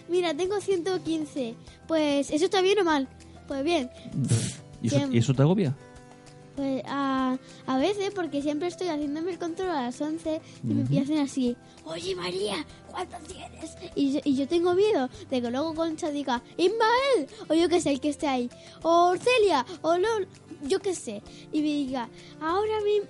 mira, 0.09 0.35
tengo 0.35 0.61
115. 0.61 1.55
Pues 1.87 2.31
¿eso 2.31 2.45
está 2.45 2.61
bien 2.61 2.79
o 2.81 2.85
mal? 2.85 3.09
Pues 3.47 3.65
bien. 3.65 3.91
¿Y 4.83 4.89
eso, 4.89 5.13
¿y 5.13 5.19
eso 5.19 5.35
te 5.35 5.43
agobia? 5.43 5.75
Pues 6.57 6.83
a, 6.87 7.39
a 7.67 7.79
veces, 7.79 8.11
porque 8.15 8.43
siempre 8.43 8.67
estoy 8.67 8.89
haciéndome 8.89 9.31
el 9.31 9.39
control 9.39 9.71
a 9.71 9.83
las 9.83 10.01
11 10.01 10.41
y 10.65 10.67
me 10.67 10.81
empiezan 10.81 11.19
así, 11.19 11.57
oye 11.85 12.17
María, 12.17 12.67
Y 13.95 14.13
yo, 14.13 14.21
y 14.25 14.37
yo 14.37 14.49
tengo 14.49 14.75
miedo 14.75 15.09
de 15.31 15.43
que 15.43 15.51
luego 15.51 15.75
Concha 15.75 16.11
diga, 16.11 16.43
Ismael, 16.57 17.29
o 17.49 17.55
yo 17.55 17.69
que 17.69 17.81
sé, 17.81 17.91
el 17.91 18.01
que 18.01 18.09
esté 18.11 18.27
ahí, 18.27 18.51
o 18.83 19.15
Celia, 19.17 19.65
o 19.83 19.97
Lol, 19.97 20.29
yo 20.63 20.81
que 20.81 20.95
sé, 20.95 21.23
y 21.53 21.61
me 21.61 21.69
diga, 21.69 22.09
ahora 22.41 22.81
mismo, 22.83 23.09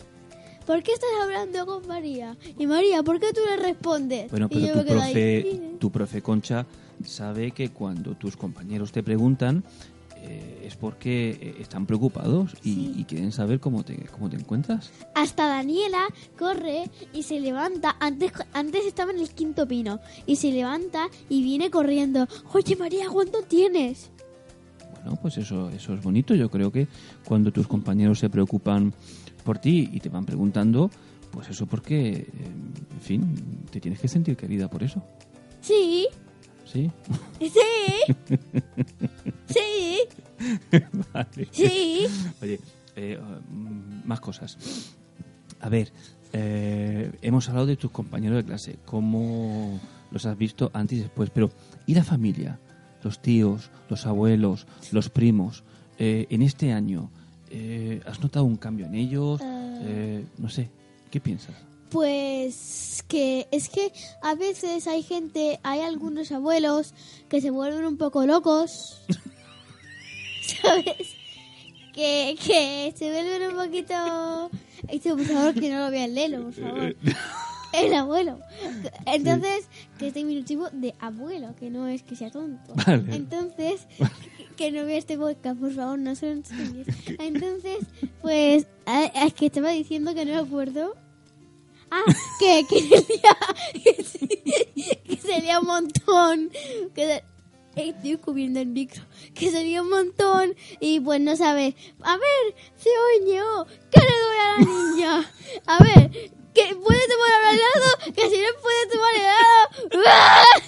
¿por 0.66 0.82
qué 0.82 0.92
estás 0.92 1.10
hablando 1.22 1.66
con 1.66 1.86
María? 1.86 2.36
Y 2.58 2.66
María, 2.66 3.02
¿por 3.02 3.20
qué 3.20 3.32
tú 3.32 3.40
le 3.46 3.56
respondes? 3.56 4.30
Bueno, 4.30 4.48
pero 4.48 4.82
tu 4.82 4.86
profe, 4.86 5.60
tu 5.78 5.90
profe 5.90 6.22
Concha 6.22 6.66
sabe 7.04 7.52
que 7.52 7.70
cuando 7.70 8.14
tus 8.14 8.36
compañeros 8.36 8.92
te 8.92 9.02
preguntan, 9.02 9.64
eh, 10.22 10.62
es 10.66 10.76
porque 10.76 11.30
eh, 11.30 11.54
están 11.60 11.86
preocupados 11.86 12.52
y, 12.62 12.74
Sí. 12.74 12.94
y 12.96 13.04
quieren 13.04 13.32
saber 13.32 13.60
cómo 13.60 13.84
te, 13.84 13.96
cómo 14.06 14.28
te 14.28 14.36
encuentras. 14.36 14.90
Hasta 15.14 15.46
Daniela 15.46 16.06
corre 16.38 16.90
y 17.12 17.22
se 17.22 17.40
levanta. 17.40 17.96
Antes, 18.00 18.32
antes 18.52 18.84
estaba 18.86 19.12
en 19.12 19.20
el 19.20 19.30
quinto 19.30 19.66
pino. 19.66 20.00
Y 20.26 20.36
se 20.36 20.52
levanta 20.52 21.08
y 21.28 21.42
viene 21.42 21.70
corriendo. 21.70 22.26
Oye, 22.52 22.76
María, 22.76 23.08
¿cuánto 23.10 23.42
tienes? 23.42 24.10
Bueno, 24.94 25.18
pues 25.22 25.38
eso, 25.38 25.70
eso 25.70 25.94
es 25.94 26.02
bonito. 26.02 26.34
Yo 26.34 26.50
creo 26.50 26.70
que 26.72 26.88
cuando 27.24 27.52
tus 27.52 27.66
compañeros 27.66 28.18
se 28.18 28.28
preocupan 28.28 28.92
por 29.44 29.58
ti 29.58 29.88
y 29.92 30.00
te 30.00 30.08
van 30.08 30.26
preguntando, 30.26 30.90
pues 31.30 31.48
eso 31.48 31.66
porque, 31.66 32.10
eh, 32.10 32.26
en 32.94 33.00
fin, 33.00 33.34
te 33.70 33.80
tienes 33.80 34.00
que 34.00 34.08
sentir 34.08 34.36
querida 34.36 34.68
por 34.68 34.82
eso. 34.82 35.02
Sí, 35.60 36.06
¿Sí? 36.66 36.90
sí. 37.40 38.34
Sí, 39.48 39.98
vale. 41.12 41.48
sí. 41.50 42.06
Oye, 42.42 42.60
eh, 42.96 43.18
mm, 43.50 44.06
más 44.06 44.20
cosas. 44.20 44.56
A 45.60 45.68
ver, 45.68 45.92
eh, 46.32 47.10
hemos 47.22 47.48
hablado 47.48 47.66
de 47.66 47.76
tus 47.76 47.90
compañeros 47.90 48.38
de 48.38 48.44
clase, 48.44 48.78
cómo 48.84 49.80
los 50.10 50.26
has 50.26 50.36
visto 50.36 50.70
antes 50.72 50.98
y 50.98 51.02
después, 51.02 51.30
pero 51.30 51.50
¿y 51.86 51.94
la 51.94 52.04
familia? 52.04 52.58
Los 53.02 53.20
tíos, 53.20 53.70
los 53.88 54.06
abuelos, 54.06 54.66
los 54.92 55.08
primos. 55.08 55.64
Eh, 55.98 56.26
en 56.30 56.42
este 56.42 56.72
año, 56.72 57.10
eh, 57.50 58.00
¿has 58.06 58.20
notado 58.20 58.44
un 58.44 58.56
cambio 58.56 58.86
en 58.86 58.94
ellos? 58.94 59.40
Eh, 59.42 60.24
no 60.38 60.48
sé, 60.48 60.70
¿qué 61.10 61.20
piensas? 61.20 61.54
Pues 61.90 63.04
que 63.08 63.48
es 63.50 63.68
que 63.68 63.92
a 64.22 64.34
veces 64.34 64.86
hay 64.86 65.02
gente, 65.02 65.58
hay 65.62 65.80
algunos 65.80 66.32
abuelos 66.32 66.92
que 67.28 67.40
se 67.40 67.50
vuelven 67.50 67.86
un 67.86 67.96
poco 67.96 68.26
locos. 68.26 69.02
¿Sabes? 70.62 71.14
Que, 71.92 72.36
que 72.44 72.94
se 72.96 73.10
vuelven 73.10 73.50
un 73.50 73.56
poquito... 73.56 74.50
Esto, 74.88 75.16
por 75.16 75.26
favor, 75.26 75.54
que 75.54 75.68
no 75.68 75.84
lo 75.84 75.90
vean 75.90 76.14
Lelo, 76.14 76.44
por 76.44 76.52
favor. 76.54 76.96
El 77.72 77.92
abuelo. 77.94 78.40
Entonces, 79.04 79.68
que 79.98 80.08
es 80.08 80.14
diminutivo 80.14 80.68
de 80.72 80.94
abuelo, 81.00 81.54
que 81.56 81.70
no 81.70 81.86
es 81.86 82.02
que 82.02 82.16
sea 82.16 82.30
tonto. 82.30 82.74
Vale. 82.74 83.14
Entonces, 83.14 83.86
que 84.56 84.72
no 84.72 84.84
vea 84.84 84.98
este 84.98 85.18
podcast, 85.18 85.60
por 85.60 85.72
favor, 85.72 85.98
no 85.98 86.14
se 86.14 86.26
lo 86.26 86.32
enseñes. 86.32 86.86
Entonces, 87.18 87.78
pues, 88.22 88.66
es 89.14 89.34
que 89.34 89.46
estaba 89.46 89.70
diciendo 89.70 90.14
que 90.14 90.24
no 90.24 90.32
me 90.32 90.38
acuerdo. 90.38 90.96
Ah, 91.90 92.02
que, 92.38 92.66
que, 92.68 92.80
sería, 92.80 93.36
que, 95.06 95.16
sería 95.16 95.60
un 95.60 95.66
montón. 95.66 96.50
Que 96.94 97.22
estoy 97.80 98.16
cubriendo 98.16 98.60
el 98.60 98.68
micro. 98.68 99.02
Que 99.34 99.50
sería 99.50 99.82
un 99.82 99.90
montón. 99.90 100.54
Y 100.80 101.00
pues 101.00 101.20
no 101.20 101.36
sabe. 101.36 101.74
A 102.02 102.16
ver, 102.16 102.54
Ceoño, 102.76 103.66
¿qué 103.90 104.00
le 104.00 104.06
doy 104.06 104.38
a 104.38 104.52
la 104.52 104.58
niña? 104.58 105.32
A 105.66 105.82
ver, 105.82 106.10
que 106.54 106.74
puede 106.74 107.00
tomar 107.08 107.54
helado. 107.54 108.14
Que 108.14 108.22
si 108.28 108.36
no 108.36 108.48
puede 108.62 108.86
tomar 108.90 109.14
helado. 109.16 110.58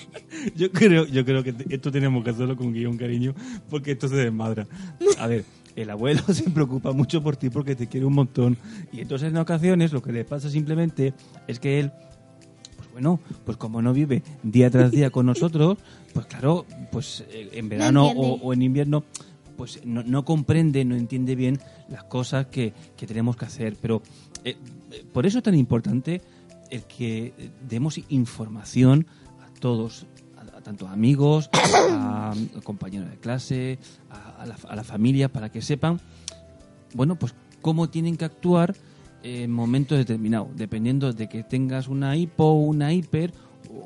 Yo 0.57 0.71
creo, 0.71 1.07
yo 1.07 1.25
creo 1.25 1.43
que 1.43 1.55
esto 1.69 1.91
tenemos 1.91 2.23
que 2.25 2.31
hacerlo 2.31 2.57
con 2.57 2.73
guion, 2.73 2.97
cariño, 2.97 3.35
porque 3.69 3.93
esto 3.93 4.09
se 4.09 4.15
desmadra. 4.15 4.67
A 5.19 5.27
ver, 5.27 5.45
el 5.77 5.91
abuelo 5.91 6.23
se 6.33 6.49
preocupa 6.51 6.93
mucho 6.93 7.23
por 7.23 7.37
ti 7.37 7.51
porque 7.51 7.75
te 7.75 7.87
quiere 7.87 8.07
un 8.07 8.15
montón. 8.15 8.57
Y 8.93 9.01
entonces 9.01 9.31
en 9.31 9.37
ocasiones 9.37 9.93
lo 9.93 10.03
que 10.03 10.13
le 10.13 10.25
pasa 10.25 10.51
simplemente 10.51 11.15
es 11.47 11.59
que 11.59 11.81
él, 11.81 11.93
bueno, 12.93 13.21
pues 13.45 13.57
como 13.57 13.83
no 13.83 13.93
vive 13.93 14.23
día 14.43 14.71
tras 14.71 14.91
día 14.91 15.11
con 15.11 15.27
nosotros, 15.33 15.79
pues 16.13 16.27
claro, 16.27 16.67
pues 16.91 17.25
eh, 17.31 17.51
en 17.53 17.69
verano 17.69 18.09
o, 18.09 18.53
en 18.53 18.63
invierno, 18.63 19.05
pues 19.57 19.85
no, 19.85 20.03
no 20.03 20.25
comprende, 20.25 20.85
no 20.85 20.97
entiende 20.97 21.35
bien 21.35 21.61
las 21.89 22.05
cosas 22.05 22.47
que, 22.47 22.73
que 22.97 23.07
tenemos 23.07 23.37
que 23.37 23.45
hacer. 23.45 23.77
Pero 23.81 24.03
eh, 24.45 24.57
por 25.13 25.27
eso 25.27 25.39
es 25.39 25.45
tan 25.45 25.55
importante 25.55 26.23
el 26.71 26.85
que 26.85 27.35
eh, 27.37 27.51
demos 27.69 28.01
información 28.09 29.07
a 29.41 29.61
todos, 29.61 30.07
a, 30.37 30.59
a 30.59 30.61
tanto 30.61 30.87
a 30.87 30.93
amigos, 30.93 31.51
a, 31.53 32.33
a 32.33 32.61
compañeros 32.63 33.11
de 33.11 33.17
clase, 33.17 33.79
a, 34.11 34.43
a 34.43 34.47
la, 34.47 34.57
a 34.69 34.77
la 34.77 34.85
familia, 34.85 35.29
para 35.29 35.51
que 35.51 35.63
sepan, 35.63 36.01
bueno, 36.95 37.17
pues 37.17 37.35
cómo 37.61 37.89
tienen 37.89 38.17
que 38.17 38.25
actuar 38.25 38.75
en 39.23 39.51
momentos 39.51 39.99
determinados, 39.99 40.49
dependiendo 40.57 41.13
de 41.13 41.29
que 41.29 41.43
tengas 41.45 41.89
una 41.89 42.17
hipo, 42.17 42.53
una 42.53 42.93
hiper 42.93 43.33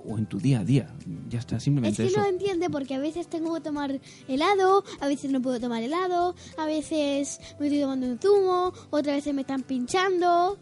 o, 0.06 0.16
en 0.16 0.26
tu 0.26 0.38
día 0.38 0.60
a 0.60 0.64
día. 0.64 0.94
Ya 1.28 1.38
está, 1.40 1.56
Es 1.56 1.62
simplemente 1.64 2.02
que 2.02 2.08
eso. 2.08 2.20
no 2.20 2.26
entiende 2.26 2.70
porque 2.70 2.94
a 2.94 2.98
veces 3.00 3.26
tengo 3.28 3.54
que 3.54 3.60
tomar 3.60 4.00
helado, 4.28 4.84
a 5.00 5.08
veces 5.08 5.30
no 5.30 5.42
puedo 5.42 5.58
tomar 5.60 5.82
helado, 5.82 6.34
a 6.56 6.66
veces 6.66 7.40
me 7.58 7.66
estoy 7.66 7.80
tomando 7.80 8.06
un 8.06 8.18
zumo, 8.18 8.72
otras 8.90 9.16
veces 9.16 9.34
me 9.34 9.40
están 9.42 9.62
pinchando. 9.62 10.58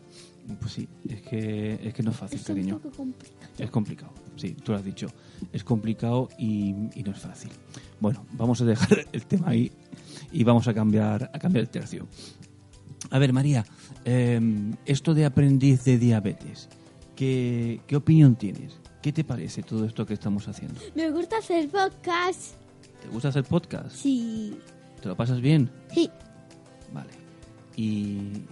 Pues 0.61 0.73
sí, 0.73 0.89
es 1.09 1.23
que, 1.23 1.79
es 1.85 1.95
que 1.95 2.03
no 2.03 2.11
es 2.11 2.17
fácil, 2.17 2.41
Es 2.41 2.49
un 2.49 2.55
cariño. 2.57 2.79
poco 2.81 2.97
complicado. 2.97 3.43
Es 3.59 3.71
complicado, 3.71 4.13
sí, 4.37 4.55
tú 4.55 4.73
lo 4.73 4.79
has 4.79 4.85
dicho. 4.85 5.07
Es 5.53 5.63
complicado 5.63 6.29
y, 6.39 6.71
y 6.95 7.03
no 7.05 7.13
es 7.13 7.19
fácil. 7.19 7.51
Bueno, 8.01 8.25
vamos 8.33 8.61
a 8.61 8.65
dejar 8.65 9.07
el 9.13 9.25
tema 9.27 9.51
ahí 9.51 9.71
y 10.33 10.43
vamos 10.43 10.67
a 10.67 10.75
cambiar, 10.75 11.31
a 11.33 11.39
cambiar 11.39 11.63
el 11.63 11.69
tercio. 11.71 12.09
A 13.13 13.19
ver, 13.19 13.35
María, 13.35 13.67
eh, 14.07 14.41
esto 14.87 15.13
de 15.13 15.27
aprendiz 15.27 15.85
de 15.85 15.99
diabetes, 15.99 16.71
¿qué, 17.15 17.83
¿qué 17.87 17.97
opinión 17.97 18.37
tienes? 18.37 18.79
¿Qué 19.03 19.13
te 19.13 19.23
parece 19.23 19.63
todo 19.63 19.85
esto 19.85 20.07
que 20.07 20.15
estamos 20.15 20.49
haciendo? 20.49 20.81
Me 20.95 21.11
gusta 21.11 21.37
hacer 21.37 21.69
podcast. 21.69 22.55
¿Te 23.03 23.09
gusta 23.09 23.29
hacer 23.29 23.45
podcast? 23.45 23.95
Sí. 23.95 24.57
¿Te 25.03 25.09
lo 25.09 25.15
pasas 25.15 25.43
bien? 25.43 25.71
Sí. 25.93 26.09
Vale. 26.95 27.11
Y, 27.77 28.45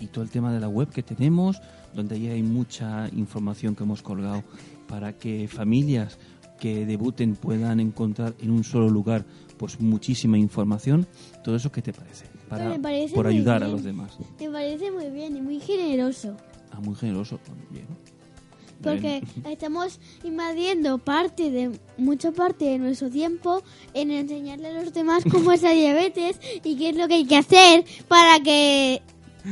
y 0.00 0.08
todo 0.08 0.24
el 0.24 0.30
tema 0.30 0.52
de 0.52 0.58
la 0.58 0.68
web 0.68 0.90
que 0.90 1.04
tenemos, 1.04 1.60
donde 1.94 2.16
ahí 2.16 2.26
hay 2.26 2.42
mucha 2.42 3.08
información 3.14 3.76
que 3.76 3.84
hemos 3.84 4.02
colgado 4.02 4.42
para 4.88 5.12
que 5.12 5.46
familias 5.46 6.18
que 6.58 6.84
debuten 6.86 7.36
puedan 7.36 7.78
encontrar 7.78 8.34
en 8.40 8.50
un 8.50 8.64
solo 8.64 8.88
lugar 8.88 9.24
pues 9.58 9.80
muchísima 9.80 10.38
información. 10.38 11.06
Todo 11.44 11.54
eso, 11.54 11.70
¿qué 11.70 11.82
te 11.82 11.92
parece? 11.92 12.35
Para, 12.48 12.78
por 13.14 13.26
ayudar 13.26 13.64
a 13.64 13.68
los 13.68 13.82
demás. 13.82 14.12
Me 14.38 14.50
parece 14.50 14.90
muy 14.90 15.10
bien 15.10 15.36
y 15.36 15.40
muy 15.40 15.58
generoso. 15.58 16.36
Ah, 16.70 16.80
muy 16.80 16.94
generoso. 16.94 17.40
Bien. 17.70 17.86
Porque 18.82 19.22
Bien. 19.34 19.46
estamos 19.52 19.98
invadiendo 20.22 20.98
parte 20.98 21.50
de, 21.50 21.78
mucha 21.96 22.30
parte 22.30 22.66
de 22.66 22.78
nuestro 22.78 23.10
tiempo 23.10 23.62
en 23.94 24.10
enseñarle 24.10 24.68
a 24.68 24.82
los 24.82 24.92
demás 24.92 25.24
cómo 25.30 25.50
es 25.52 25.62
la 25.62 25.72
diabetes 25.72 26.38
y 26.62 26.76
qué 26.76 26.90
es 26.90 26.96
lo 26.96 27.08
que 27.08 27.14
hay 27.14 27.26
que 27.26 27.36
hacer 27.36 27.84
para 28.06 28.38
que 28.40 29.02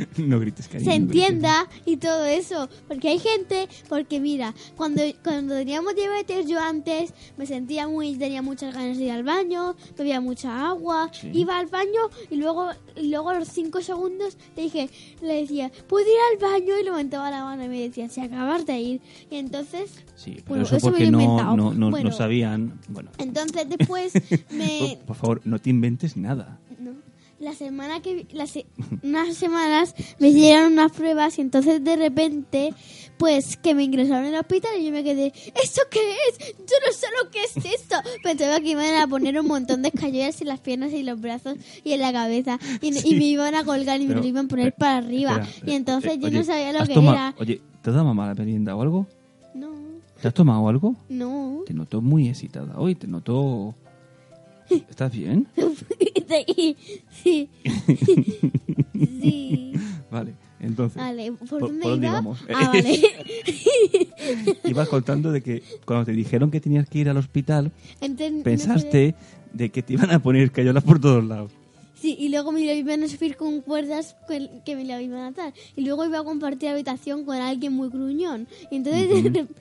no 0.18 0.40
grites, 0.40 0.68
cariño. 0.68 0.90
se 0.90 0.96
entienda 0.96 1.68
y 1.86 1.96
todo 1.96 2.24
eso. 2.24 2.68
Porque 2.88 3.08
hay 3.08 3.18
gente, 3.18 3.68
porque 3.88 4.20
mira, 4.20 4.54
cuando, 4.76 5.02
cuando 5.22 5.54
teníamos 5.54 5.94
diabetes 5.94 6.46
yo 6.48 6.60
antes 6.60 7.14
me 7.36 7.46
sentía 7.46 7.88
muy, 7.88 8.16
tenía 8.16 8.42
muchas 8.42 8.74
ganas 8.74 8.98
de 8.98 9.04
ir 9.04 9.10
al 9.12 9.22
baño, 9.24 9.76
bebía 9.96 10.20
mucha 10.20 10.68
agua, 10.68 11.10
Sí. 11.12 11.30
iba 11.34 11.58
al 11.58 11.66
baño 11.66 12.00
y 12.30 12.36
luego, 12.36 12.68
y 12.96 13.08
luego 13.08 13.30
a 13.30 13.38
los 13.38 13.48
cinco 13.48 13.80
segundos 13.82 14.36
le 14.56 14.62
dije, 14.64 14.90
le 15.22 15.40
decía, 15.42 15.70
¿puedo 15.88 16.06
ir 16.06 16.18
al 16.32 16.50
baño? 16.50 16.78
Y 16.80 16.84
levantaba 16.84 17.30
la 17.30 17.44
mano 17.44 17.64
y 17.64 17.68
me 17.68 17.80
decía, 17.80 18.08
si 18.08 18.20
acabas 18.20 18.66
de 18.66 18.78
ir. 18.80 19.00
Y 19.30 19.36
entonces, 19.36 19.90
Sí, 20.16 20.32
pero 20.36 20.46
Bueno, 20.48 20.64
eso 20.64 20.76
eso 20.76 20.86
me 20.86 20.92
porque 20.92 21.10
no, 21.10 21.56
no, 21.56 21.74
no, 21.74 21.90
Bueno. 21.90 22.10
no 22.10 22.16
sabían. 22.16 22.78
Bueno, 22.88 23.10
entonces 23.18 23.68
después 23.68 24.12
me... 24.50 24.98
por 25.06 25.16
favor, 25.16 25.40
no 25.44 25.58
te 25.58 25.70
inventes 25.70 26.16
nada. 26.16 26.60
La 27.44 27.52
semana 27.54 28.00
que 28.00 28.14
vi- 28.14 28.26
la 28.32 28.46
se- 28.46 28.64
unas 29.02 29.36
semanas 29.36 29.94
me 30.18 30.28
hicieron 30.28 30.72
unas 30.72 30.90
pruebas 30.92 31.38
y 31.38 31.42
entonces 31.42 31.84
de 31.84 31.96
repente 31.96 32.72
pues 33.18 33.56
que 33.58 33.74
me 33.74 33.84
ingresaron 33.84 34.24
en 34.26 34.34
el 34.34 34.40
hospital 34.40 34.70
y 34.80 34.86
yo 34.86 34.90
me 34.92 35.04
quedé 35.04 35.26
¿Esto 35.62 35.82
qué 35.90 36.00
es? 36.30 36.38
Yo 36.58 36.76
no 36.84 36.92
sé 36.92 37.06
lo 37.22 37.30
que 37.30 37.44
es 37.44 37.56
esto 37.80 37.96
Pensaba 38.22 38.58
que 38.60 38.70
iban 38.70 38.94
a 38.94 39.06
poner 39.06 39.38
un 39.38 39.46
montón 39.46 39.82
de 39.82 39.88
escayolas 39.88 40.40
en 40.40 40.48
las 40.48 40.60
piernas 40.60 40.92
y 40.92 41.02
los 41.02 41.20
brazos 41.20 41.56
y 41.84 41.92
en 41.92 42.00
la 42.00 42.12
cabeza 42.12 42.58
y, 42.80 42.88
y 43.08 43.14
me 43.14 43.24
iban 43.26 43.54
a 43.54 43.62
colgar 43.64 44.00
y 44.00 44.06
me 44.06 44.14
lo 44.14 44.24
iban 44.24 44.46
a 44.46 44.48
poner 44.48 44.68
espera, 44.68 44.78
para 44.78 44.96
arriba 45.06 45.42
espera, 45.42 45.70
y 45.70 45.74
entonces 45.76 46.12
eh, 46.12 46.18
yo 46.18 46.26
oye, 46.28 46.38
no 46.38 46.44
sabía 46.44 46.72
lo 46.72 46.78
¿has 46.80 46.88
que 46.88 46.94
tomado- 46.94 47.14
era 47.16 47.34
Oye, 47.38 47.60
¿te 47.82 47.90
has 47.90 47.94
dado 47.94 48.06
mamá 48.06 48.26
la 48.26 48.34
merienda 48.34 48.74
o 48.74 48.82
algo? 48.82 49.06
No, 49.54 49.70
¿Te 50.20 50.28
has 50.28 50.34
tomado 50.34 50.66
algo? 50.68 50.96
no 51.10 51.62
Te 51.66 51.74
noto 51.74 52.00
muy 52.00 52.28
excitada 52.28 52.78
hoy, 52.78 52.94
te 52.94 53.06
noto... 53.06 53.74
¿Estás 54.70 55.12
bien? 55.12 55.46
sí, 56.28 56.76
sí, 57.22 57.48
sí. 59.20 59.72
Vale, 60.10 60.34
entonces... 60.60 60.96
Vale, 60.96 61.32
¿por, 61.32 61.48
¿Por- 61.48 61.60
dónde 61.60 61.82
por 61.82 61.90
dónde 61.92 62.06
iba? 62.06 62.14
íbamos? 62.14 62.38
Ah, 62.54 62.68
vale. 62.68 63.00
Ibas 64.64 64.88
contando 64.88 65.32
de 65.32 65.42
que 65.42 65.62
cuando 65.84 66.04
te 66.06 66.12
dijeron 66.12 66.50
que 66.50 66.60
tenías 66.60 66.88
que 66.88 67.00
ir 67.00 67.08
al 67.08 67.16
hospital, 67.16 67.72
no 68.00 68.42
pensaste 68.42 69.14
de 69.52 69.70
que 69.70 69.82
te 69.82 69.94
iban 69.94 70.10
a 70.10 70.20
poner 70.22 70.50
cayolas 70.52 70.84
por 70.84 71.00
todos 71.00 71.24
lados. 71.24 71.52
Sí, 71.94 72.16
y 72.18 72.28
luego 72.28 72.52
me 72.52 72.64
lo 72.66 72.72
iban 72.72 73.02
a 73.02 73.08
subir 73.08 73.36
con 73.36 73.60
cuerdas 73.62 74.14
que 74.64 74.76
me 74.76 74.84
lo 74.84 75.00
iban 75.00 75.20
a 75.20 75.26
atar. 75.28 75.54
Y 75.74 75.84
luego 75.84 76.04
iba 76.04 76.18
a 76.18 76.24
compartir 76.24 76.68
habitación 76.68 77.24
con 77.24 77.36
alguien 77.36 77.72
muy 77.72 77.88
gruñón. 77.88 78.46
Y 78.70 78.76
entonces... 78.76 79.46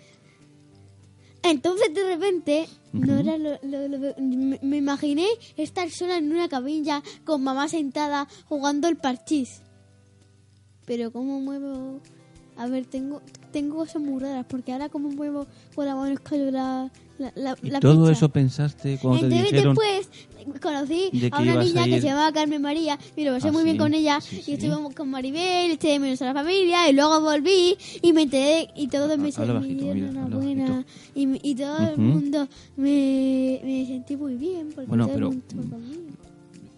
Entonces 1.43 1.93
de 1.93 2.03
repente, 2.05 2.67
no 2.93 3.17
era 3.19 3.37
lo, 3.37 3.59
lo- 3.63 3.87
lo- 3.89 4.15
me, 4.17 4.59
me 4.61 4.77
imaginé 4.77 5.27
estar 5.57 5.89
sola 5.91 6.17
en 6.17 6.31
una 6.31 6.47
cabina 6.47 7.03
con 7.25 7.43
mamá 7.43 7.67
sentada 7.67 8.27
jugando 8.47 8.87
el 8.87 8.95
parchís. 8.97 9.61
Pero 10.85 11.11
cómo 11.11 11.39
muevo, 11.41 11.99
a 12.57 12.67
ver, 12.67 12.85
tengo 12.85 13.21
tengo 13.51 13.75
cosas 13.75 14.01
muy 14.01 14.19
raras 14.21 14.45
porque 14.49 14.73
ahora 14.73 14.89
cómo 14.89 15.09
muevo 15.09 15.45
con 15.75 15.85
la 15.85 15.95
mano 15.95 16.15
la 16.51 16.91
la, 17.19 17.31
la, 17.35 17.55
Y 17.61 17.69
la 17.69 17.79
todo 17.79 18.09
eso 18.09 18.29
pensaste 18.29 18.97
cuando 18.99 19.19
te 19.21 19.25
Entonces 19.27 19.51
dijeron... 19.51 19.75
después 19.75 20.09
conocí 20.59 21.09
de 21.13 21.29
a 21.31 21.39
una 21.41 21.53
a 21.59 21.63
niña 21.63 21.85
que 21.85 22.01
se 22.01 22.07
llamaba 22.07 22.31
Carmen 22.33 22.61
María 22.61 22.97
y 23.15 23.23
lo 23.23 23.31
pasé 23.33 23.49
Ah, 23.49 23.51
muy 23.51 23.63
bien 23.63 23.77
con 23.77 23.93
ella 23.93 24.19
sí, 24.19 24.37
y 24.39 24.41
sí. 24.41 24.53
estuvimos 24.53 24.93
con 24.95 25.09
Maribel, 25.11 25.71
eché 25.71 25.89
de 25.89 25.99
menos 25.99 26.21
a 26.23 26.25
la 26.25 26.33
familia 26.33 26.89
y 26.89 26.93
luego 26.93 27.21
volví 27.21 27.77
y 28.01 28.13
me 28.13 28.23
enteré 28.23 28.69
y 28.75 28.87
todos 28.87 29.15
me, 29.19 29.29
Ah, 29.35 29.45
me 29.45 29.53
bajito, 29.53 29.83
dieron 29.83 29.93
mira, 29.95 30.09
una 30.09 30.23
habla 30.23 30.37
buena 30.37 30.69
bajito. 30.69 30.89
y, 31.15 31.51
y 31.51 31.55
todo 31.55 31.89
el 31.89 31.97
mundo 31.99 32.47
me, 32.75 33.61
me 33.63 33.85
sentí 33.85 34.17
muy 34.17 34.35
bien 34.35 34.69
porque 34.73 34.87
Bueno, 34.89 35.05
todo 35.05 35.13
pero, 35.15 35.29
el 35.29 35.35
mundo 35.55 35.77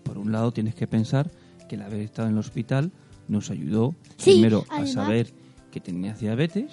por 0.03 0.17
un 0.17 0.31
lado 0.31 0.51
tienes 0.51 0.75
que 0.75 0.85
pensar 0.85 1.31
que 1.69 1.75
el 1.75 1.81
haber 1.81 2.01
estado 2.01 2.27
en 2.27 2.33
el 2.35 2.39
hospital 2.39 2.91
nos 3.29 3.49
ayudó 3.49 3.95
primero 4.23 4.65
a 4.69 4.85
saber 4.85 5.33
que 5.75 5.81
tenías 5.81 6.21
diabetes 6.21 6.71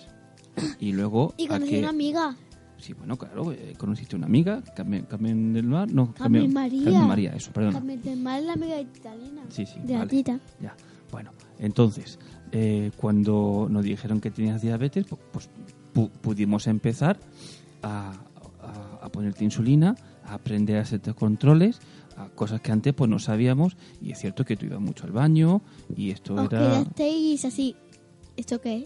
y 0.78 0.92
luego 0.92 1.34
Y 1.38 1.46
a 1.46 1.48
conocí 1.48 1.70
que... 1.70 1.76
a 1.76 1.80
una 1.80 1.88
amiga, 1.90 2.36
Sí, 2.78 2.94
bueno, 2.94 3.16
claro, 3.16 3.52
eh, 3.52 3.74
conociste 3.78 4.16
una 4.16 4.26
amiga, 4.26 4.60
Carmen, 4.74 5.04
Carmen 5.04 5.52
del 5.52 5.66
Mar, 5.68 5.88
no, 5.92 6.12
Carmen 6.14 6.52
María. 6.52 6.84
Carmen 6.84 7.06
María, 7.06 7.32
eso, 7.36 7.52
perdón. 7.52 7.74
Carmen 7.74 8.02
del 8.02 8.18
Mar, 8.20 8.42
la 8.42 8.54
amiga 8.54 8.80
italiana, 8.80 9.42
Sí, 9.50 9.66
sí, 9.66 9.78
de 9.84 9.92
la 9.92 9.98
vale. 10.00 10.10
tita. 10.10 10.40
Ya, 10.60 10.74
bueno, 11.12 11.30
entonces, 11.60 12.18
eh, 12.50 12.90
cuando 12.96 13.68
nos 13.70 13.84
dijeron 13.84 14.20
que 14.20 14.32
tenías 14.32 14.62
diabetes, 14.62 15.06
pu- 15.06 15.18
pues 15.32 15.48
pu- 15.94 16.10
pudimos 16.10 16.66
empezar 16.66 17.20
a, 17.82 18.14
a- 18.60 18.98
a 19.00 19.08
ponerte 19.12 19.44
insulina, 19.44 19.94
a 20.24 20.34
aprender 20.34 20.78
a 20.78 20.80
hacer 20.80 20.98
tus 20.98 21.14
controles, 21.14 21.78
a 22.16 22.30
cosas 22.30 22.60
que 22.62 22.72
antes 22.72 22.92
pues 22.94 23.08
no 23.08 23.20
sabíamos, 23.20 23.76
y 24.00 24.10
es 24.10 24.18
cierto 24.18 24.44
que 24.44 24.56
tú 24.56 24.66
ibas 24.66 24.80
mucho 24.80 25.04
al 25.06 25.12
baño, 25.12 25.62
y 25.94 26.10
esto 26.10 26.34
Os 26.34 26.52
era... 26.52 26.80
así, 27.44 27.76
¿esto 28.42 28.60
qué 28.60 28.76
es? 28.78 28.84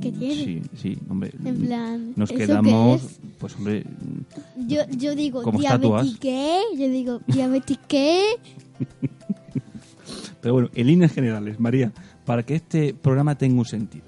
¿Qué 0.00 0.12
tiene? 0.12 0.44
Sí, 0.44 0.62
sí, 0.76 0.98
hombre. 1.08 1.32
En 1.44 1.56
plan, 1.66 2.12
Nos 2.14 2.30
¿eso 2.30 2.38
qué 2.38 2.46
quedamos, 2.46 3.02
es? 3.02 3.18
pues 3.38 3.56
hombre, 3.56 3.84
Yo, 4.68 4.82
yo 4.96 5.14
digo. 5.16 5.42
¿diabetes 5.50 6.18
qué? 6.20 6.60
Yo 6.76 6.88
digo, 6.88 7.20
¿diabetes 7.26 7.78
qué? 7.88 8.22
Pero 10.40 10.54
bueno, 10.54 10.70
en 10.74 10.86
líneas 10.86 11.12
generales, 11.12 11.58
María, 11.58 11.92
para 12.24 12.44
que 12.44 12.54
este 12.54 12.94
programa 12.94 13.36
tenga 13.36 13.58
un 13.58 13.64
sentido, 13.64 14.06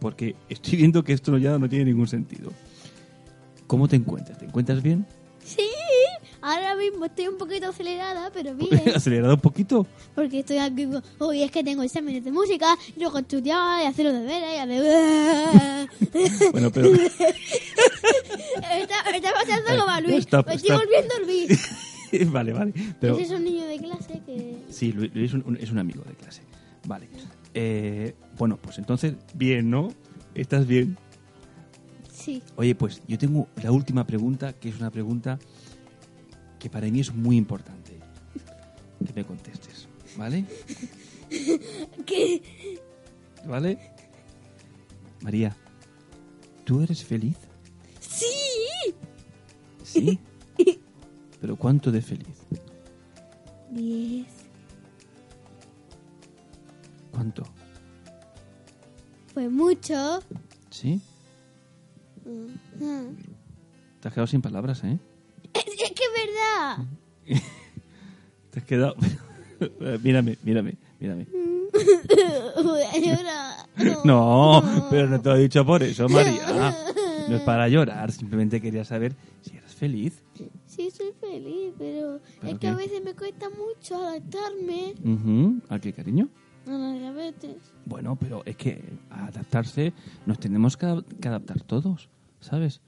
porque 0.00 0.34
estoy 0.50 0.76
viendo 0.76 1.02
que 1.02 1.12
esto 1.14 1.38
ya 1.38 1.58
no 1.58 1.68
tiene 1.68 1.86
ningún 1.86 2.08
sentido. 2.08 2.52
¿Cómo 3.66 3.88
te 3.88 3.96
encuentras? 3.96 4.36
¿Te 4.38 4.44
encuentras 4.44 4.82
bien? 4.82 5.06
Ahora 6.46 6.76
mismo 6.76 7.04
estoy 7.06 7.26
un 7.26 7.38
poquito 7.38 7.68
acelerada, 7.70 8.30
pero 8.32 8.54
bien. 8.54 8.80
¿Acelerado 8.94 9.34
un 9.34 9.40
poquito? 9.40 9.84
Porque 10.14 10.38
estoy 10.40 10.58
aquí, 10.58 10.86
hoy 11.18 11.42
es 11.42 11.50
que 11.50 11.64
tengo 11.64 11.82
exámenes 11.82 12.22
de 12.24 12.30
música, 12.30 12.76
y 12.96 13.00
luego 13.00 13.18
estudiar 13.18 13.82
y 13.82 13.86
hacer 13.86 14.04
los 14.06 14.14
deberes 14.14 14.54
y 14.54 14.58
hacer... 14.58 15.88
Bueno, 16.52 16.70
pero 16.70 16.90
me, 16.92 17.06
está, 18.80 19.10
me 19.10 19.16
está 19.16 19.32
pasando 19.32 19.76
como 19.80 19.90
a 19.90 20.00
Luis, 20.00 20.18
está, 20.18 20.42
me 20.42 20.54
estoy 20.54 20.76
volviendo 20.76 21.14
Luis. 21.24 22.30
vale, 22.32 22.52
vale. 22.52 22.72
Pero 23.00 23.14
Ese 23.18 23.24
es 23.24 23.30
un 23.38 23.44
niño 23.44 23.66
de 23.66 23.78
clase 23.78 24.22
que... 24.24 24.56
sí, 24.70 24.92
Luis 24.92 25.10
Luis 25.14 25.30
es 25.30 25.34
un, 25.34 25.42
un- 25.46 25.56
es 25.56 25.70
un 25.72 25.78
amigo 25.78 26.02
de 26.06 26.14
clase. 26.14 26.42
Vale. 26.86 27.08
Eh, 27.54 28.14
bueno, 28.38 28.56
pues 28.56 28.78
entonces, 28.78 29.14
bien, 29.34 29.68
¿no? 29.68 29.88
¿Estás 30.36 30.64
bien? 30.66 30.96
Sí. 32.12 32.40
Oye, 32.54 32.76
pues 32.76 33.02
yo 33.08 33.18
tengo 33.18 33.48
la 33.62 33.72
última 33.72 34.06
pregunta, 34.06 34.52
que 34.52 34.68
es 34.68 34.76
una 34.78 34.90
pregunta 34.92 35.38
que 36.66 36.70
para 36.70 36.88
mí 36.88 36.98
es 36.98 37.14
muy 37.14 37.36
importante. 37.36 37.92
Que 39.06 39.12
me 39.14 39.24
contestes, 39.24 39.86
¿vale? 40.16 40.44
¿Qué? 42.04 42.80
¿Vale? 43.46 43.78
María, 45.20 45.56
¿tú 46.64 46.80
eres 46.80 47.04
feliz? 47.04 47.36
Sí. 48.00 48.26
¿Sí? 49.84 50.18
¿Pero 51.40 51.54
cuánto 51.54 51.92
de 51.92 52.02
feliz? 52.02 52.36
Diez. 53.70 54.26
¿Cuánto? 57.12 57.44
Fue 59.32 59.48
mucho. 59.48 60.18
¿Sí? 60.70 61.00
Te 64.00 64.08
has 64.08 64.12
quedado 64.12 64.26
sin 64.26 64.42
palabras, 64.42 64.82
¿eh? 64.82 64.98
Es, 65.66 65.92
que 65.92 66.04
es 66.04 66.26
verdad. 66.26 66.86
Te 68.50 68.58
has 68.60 68.64
quedado... 68.64 68.96
mírame, 70.02 70.36
mírame, 70.42 70.76
mírame. 71.00 71.26
Voy 72.62 72.80
a 72.82 72.98
llorar. 72.98 73.68
No, 74.04 74.62
pero 74.90 75.08
no 75.08 75.20
te 75.20 75.28
lo 75.28 75.36
he 75.36 75.40
dicho 75.40 75.64
por 75.64 75.82
eso, 75.82 76.08
María. 76.08 76.74
No 77.28 77.36
es 77.36 77.42
para 77.42 77.68
llorar, 77.68 78.12
simplemente 78.12 78.60
quería 78.60 78.84
saber 78.84 79.14
si 79.42 79.56
eras 79.56 79.74
feliz. 79.74 80.22
Sí, 80.66 80.90
soy 80.90 81.12
feliz, 81.20 81.72
pero, 81.78 82.20
¿Pero 82.40 82.52
es 82.52 82.58
que 82.58 82.68
a 82.68 82.76
qué? 82.76 82.76
veces 82.76 83.02
me 83.04 83.14
cuesta 83.14 83.46
mucho 83.50 83.96
adaptarme 83.96 84.94
Ujú, 85.04 85.60
¿A 85.68 85.78
qué, 85.78 85.92
cariño? 85.92 86.28
a 86.66 86.70
la 86.70 86.92
diabetes. 86.92 87.56
Bueno, 87.84 88.16
pero 88.16 88.42
es 88.44 88.56
que 88.56 88.82
a 89.10 89.26
adaptarse 89.26 89.92
nos 90.26 90.38
tenemos 90.38 90.76
que 90.76 90.86
adaptar 90.86 91.62
todos, 91.62 92.08
¿sabes? 92.40 92.80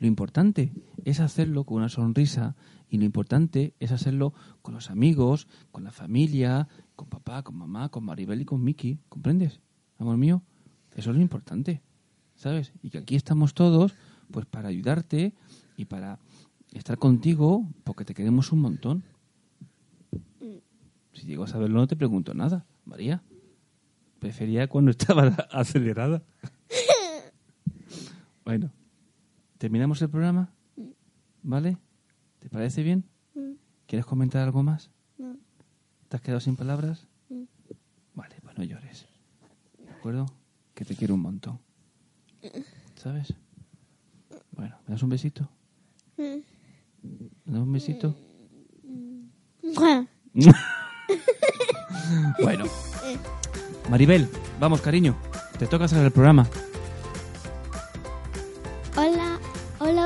Lo 0.00 0.06
importante 0.06 0.70
es 1.04 1.20
hacerlo 1.20 1.64
con 1.64 1.78
una 1.78 1.88
sonrisa 1.88 2.56
y 2.88 2.98
lo 2.98 3.04
importante 3.04 3.74
es 3.78 3.92
hacerlo 3.92 4.34
con 4.62 4.74
los 4.74 4.90
amigos, 4.90 5.46
con 5.70 5.84
la 5.84 5.92
familia, 5.92 6.68
con 6.96 7.08
papá, 7.08 7.42
con 7.42 7.56
mamá, 7.56 7.90
con 7.90 8.04
Maribel 8.04 8.40
y 8.40 8.44
con 8.44 8.64
Miki, 8.64 8.98
¿comprendes? 9.08 9.60
Amor 9.98 10.16
mío, 10.16 10.42
eso 10.94 11.10
es 11.10 11.16
lo 11.16 11.22
importante, 11.22 11.82
¿sabes? 12.34 12.72
Y 12.82 12.90
que 12.90 12.98
aquí 12.98 13.16
estamos 13.16 13.54
todos 13.54 13.94
pues 14.30 14.46
para 14.46 14.68
ayudarte 14.68 15.34
y 15.76 15.84
para 15.84 16.18
estar 16.72 16.98
contigo 16.98 17.68
porque 17.84 18.04
te 18.04 18.14
queremos 18.14 18.50
un 18.52 18.60
montón. 18.60 19.04
Si 21.12 21.26
llego 21.26 21.44
a 21.44 21.48
saberlo 21.48 21.78
no 21.78 21.86
te 21.86 21.96
pregunto 21.96 22.34
nada, 22.34 22.66
María. 22.84 23.22
Prefería 24.18 24.68
cuando 24.68 24.90
estaba 24.92 25.28
acelerada. 25.50 26.22
bueno, 28.44 28.70
¿terminamos 29.58 30.00
el 30.00 30.08
programa? 30.08 30.53
¿Vale? 31.44 31.76
¿Te 32.40 32.48
parece 32.48 32.82
bien? 32.82 33.04
¿Quieres 33.86 34.06
comentar 34.06 34.42
algo 34.42 34.62
más? 34.62 34.90
No. 35.18 35.36
¿Te 36.08 36.16
has 36.16 36.22
quedado 36.22 36.40
sin 36.40 36.56
palabras? 36.56 37.06
Vale, 38.14 38.36
pues 38.42 38.56
no 38.56 38.64
llores. 38.64 39.06
¿De 39.78 39.90
acuerdo? 39.90 40.26
Que 40.74 40.86
te 40.86 40.96
quiero 40.96 41.14
un 41.14 41.20
montón. 41.20 41.60
¿Sabes? 42.96 43.34
Bueno, 44.52 44.78
¿me 44.86 44.94
das 44.94 45.02
un 45.02 45.10
besito? 45.10 45.46
¿Me 46.16 46.42
das 47.44 47.60
un 47.60 47.72
besito? 47.72 48.16
bueno. 52.42 52.64
Maribel, 53.90 54.30
vamos, 54.58 54.80
cariño. 54.80 55.14
Te 55.58 55.66
toca 55.66 55.84
hacer 55.84 56.02
el 56.02 56.10
programa. 56.10 56.48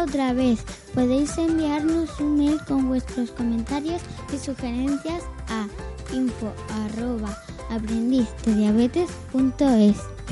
Otra 0.08 0.32
vez. 0.32 0.60
Podéis 0.94 1.36
enviarnos 1.38 2.18
un 2.20 2.38
mail 2.38 2.58
con 2.66 2.88
vuestros 2.88 3.30
comentarios 3.30 4.00
y 4.32 4.38
sugerencias 4.38 5.22
a 5.48 5.66
info 6.14 6.52
arroba. 6.84 7.36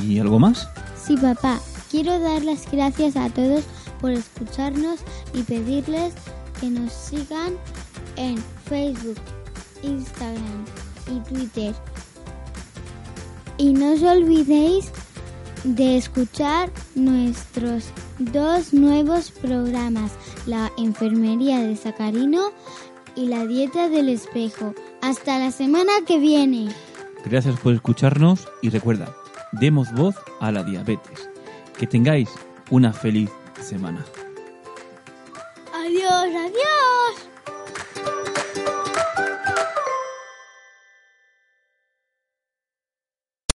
¿Y 0.02 0.18
algo 0.18 0.38
más? 0.38 0.68
Sí, 1.00 1.16
papá, 1.16 1.60
quiero 1.90 2.18
dar 2.18 2.42
las 2.42 2.70
gracias 2.70 3.16
a 3.16 3.28
todos 3.30 3.64
por 4.00 4.12
escucharnos 4.12 5.00
y 5.34 5.42
pedirles 5.42 6.14
que 6.60 6.70
nos 6.70 6.92
sigan 6.92 7.54
en 8.16 8.36
Facebook, 8.64 9.18
Instagram 9.82 10.64
y 11.14 11.20
Twitter. 11.28 11.74
Y 13.58 13.72
no 13.72 13.92
os 13.92 14.02
olvidéis 14.02 14.90
de 15.64 15.96
escuchar 15.96 16.70
nuestros 16.94 17.84
dos 18.18 18.72
nuevos 18.72 19.30
programas, 19.30 20.12
la 20.46 20.70
enfermería 20.78 21.60
de 21.60 21.76
Sacarino 21.76 22.52
y 23.14 23.26
la 23.26 23.46
dieta 23.46 23.88
del 23.88 24.08
espejo. 24.08 24.74
Hasta 25.02 25.38
la 25.38 25.50
semana 25.50 25.92
que 26.06 26.18
viene. 26.18 26.68
Gracias 27.24 27.58
por 27.60 27.74
escucharnos 27.74 28.46
y 28.62 28.70
recuerda, 28.70 29.14
demos 29.52 29.92
voz 29.92 30.14
a 30.40 30.52
la 30.52 30.62
diabetes. 30.62 31.28
Que 31.78 31.86
tengáis 31.86 32.28
una 32.70 32.92
feliz 32.92 33.30
semana. 33.60 34.04
Adiós, 35.74 36.24
adiós. 36.24 36.75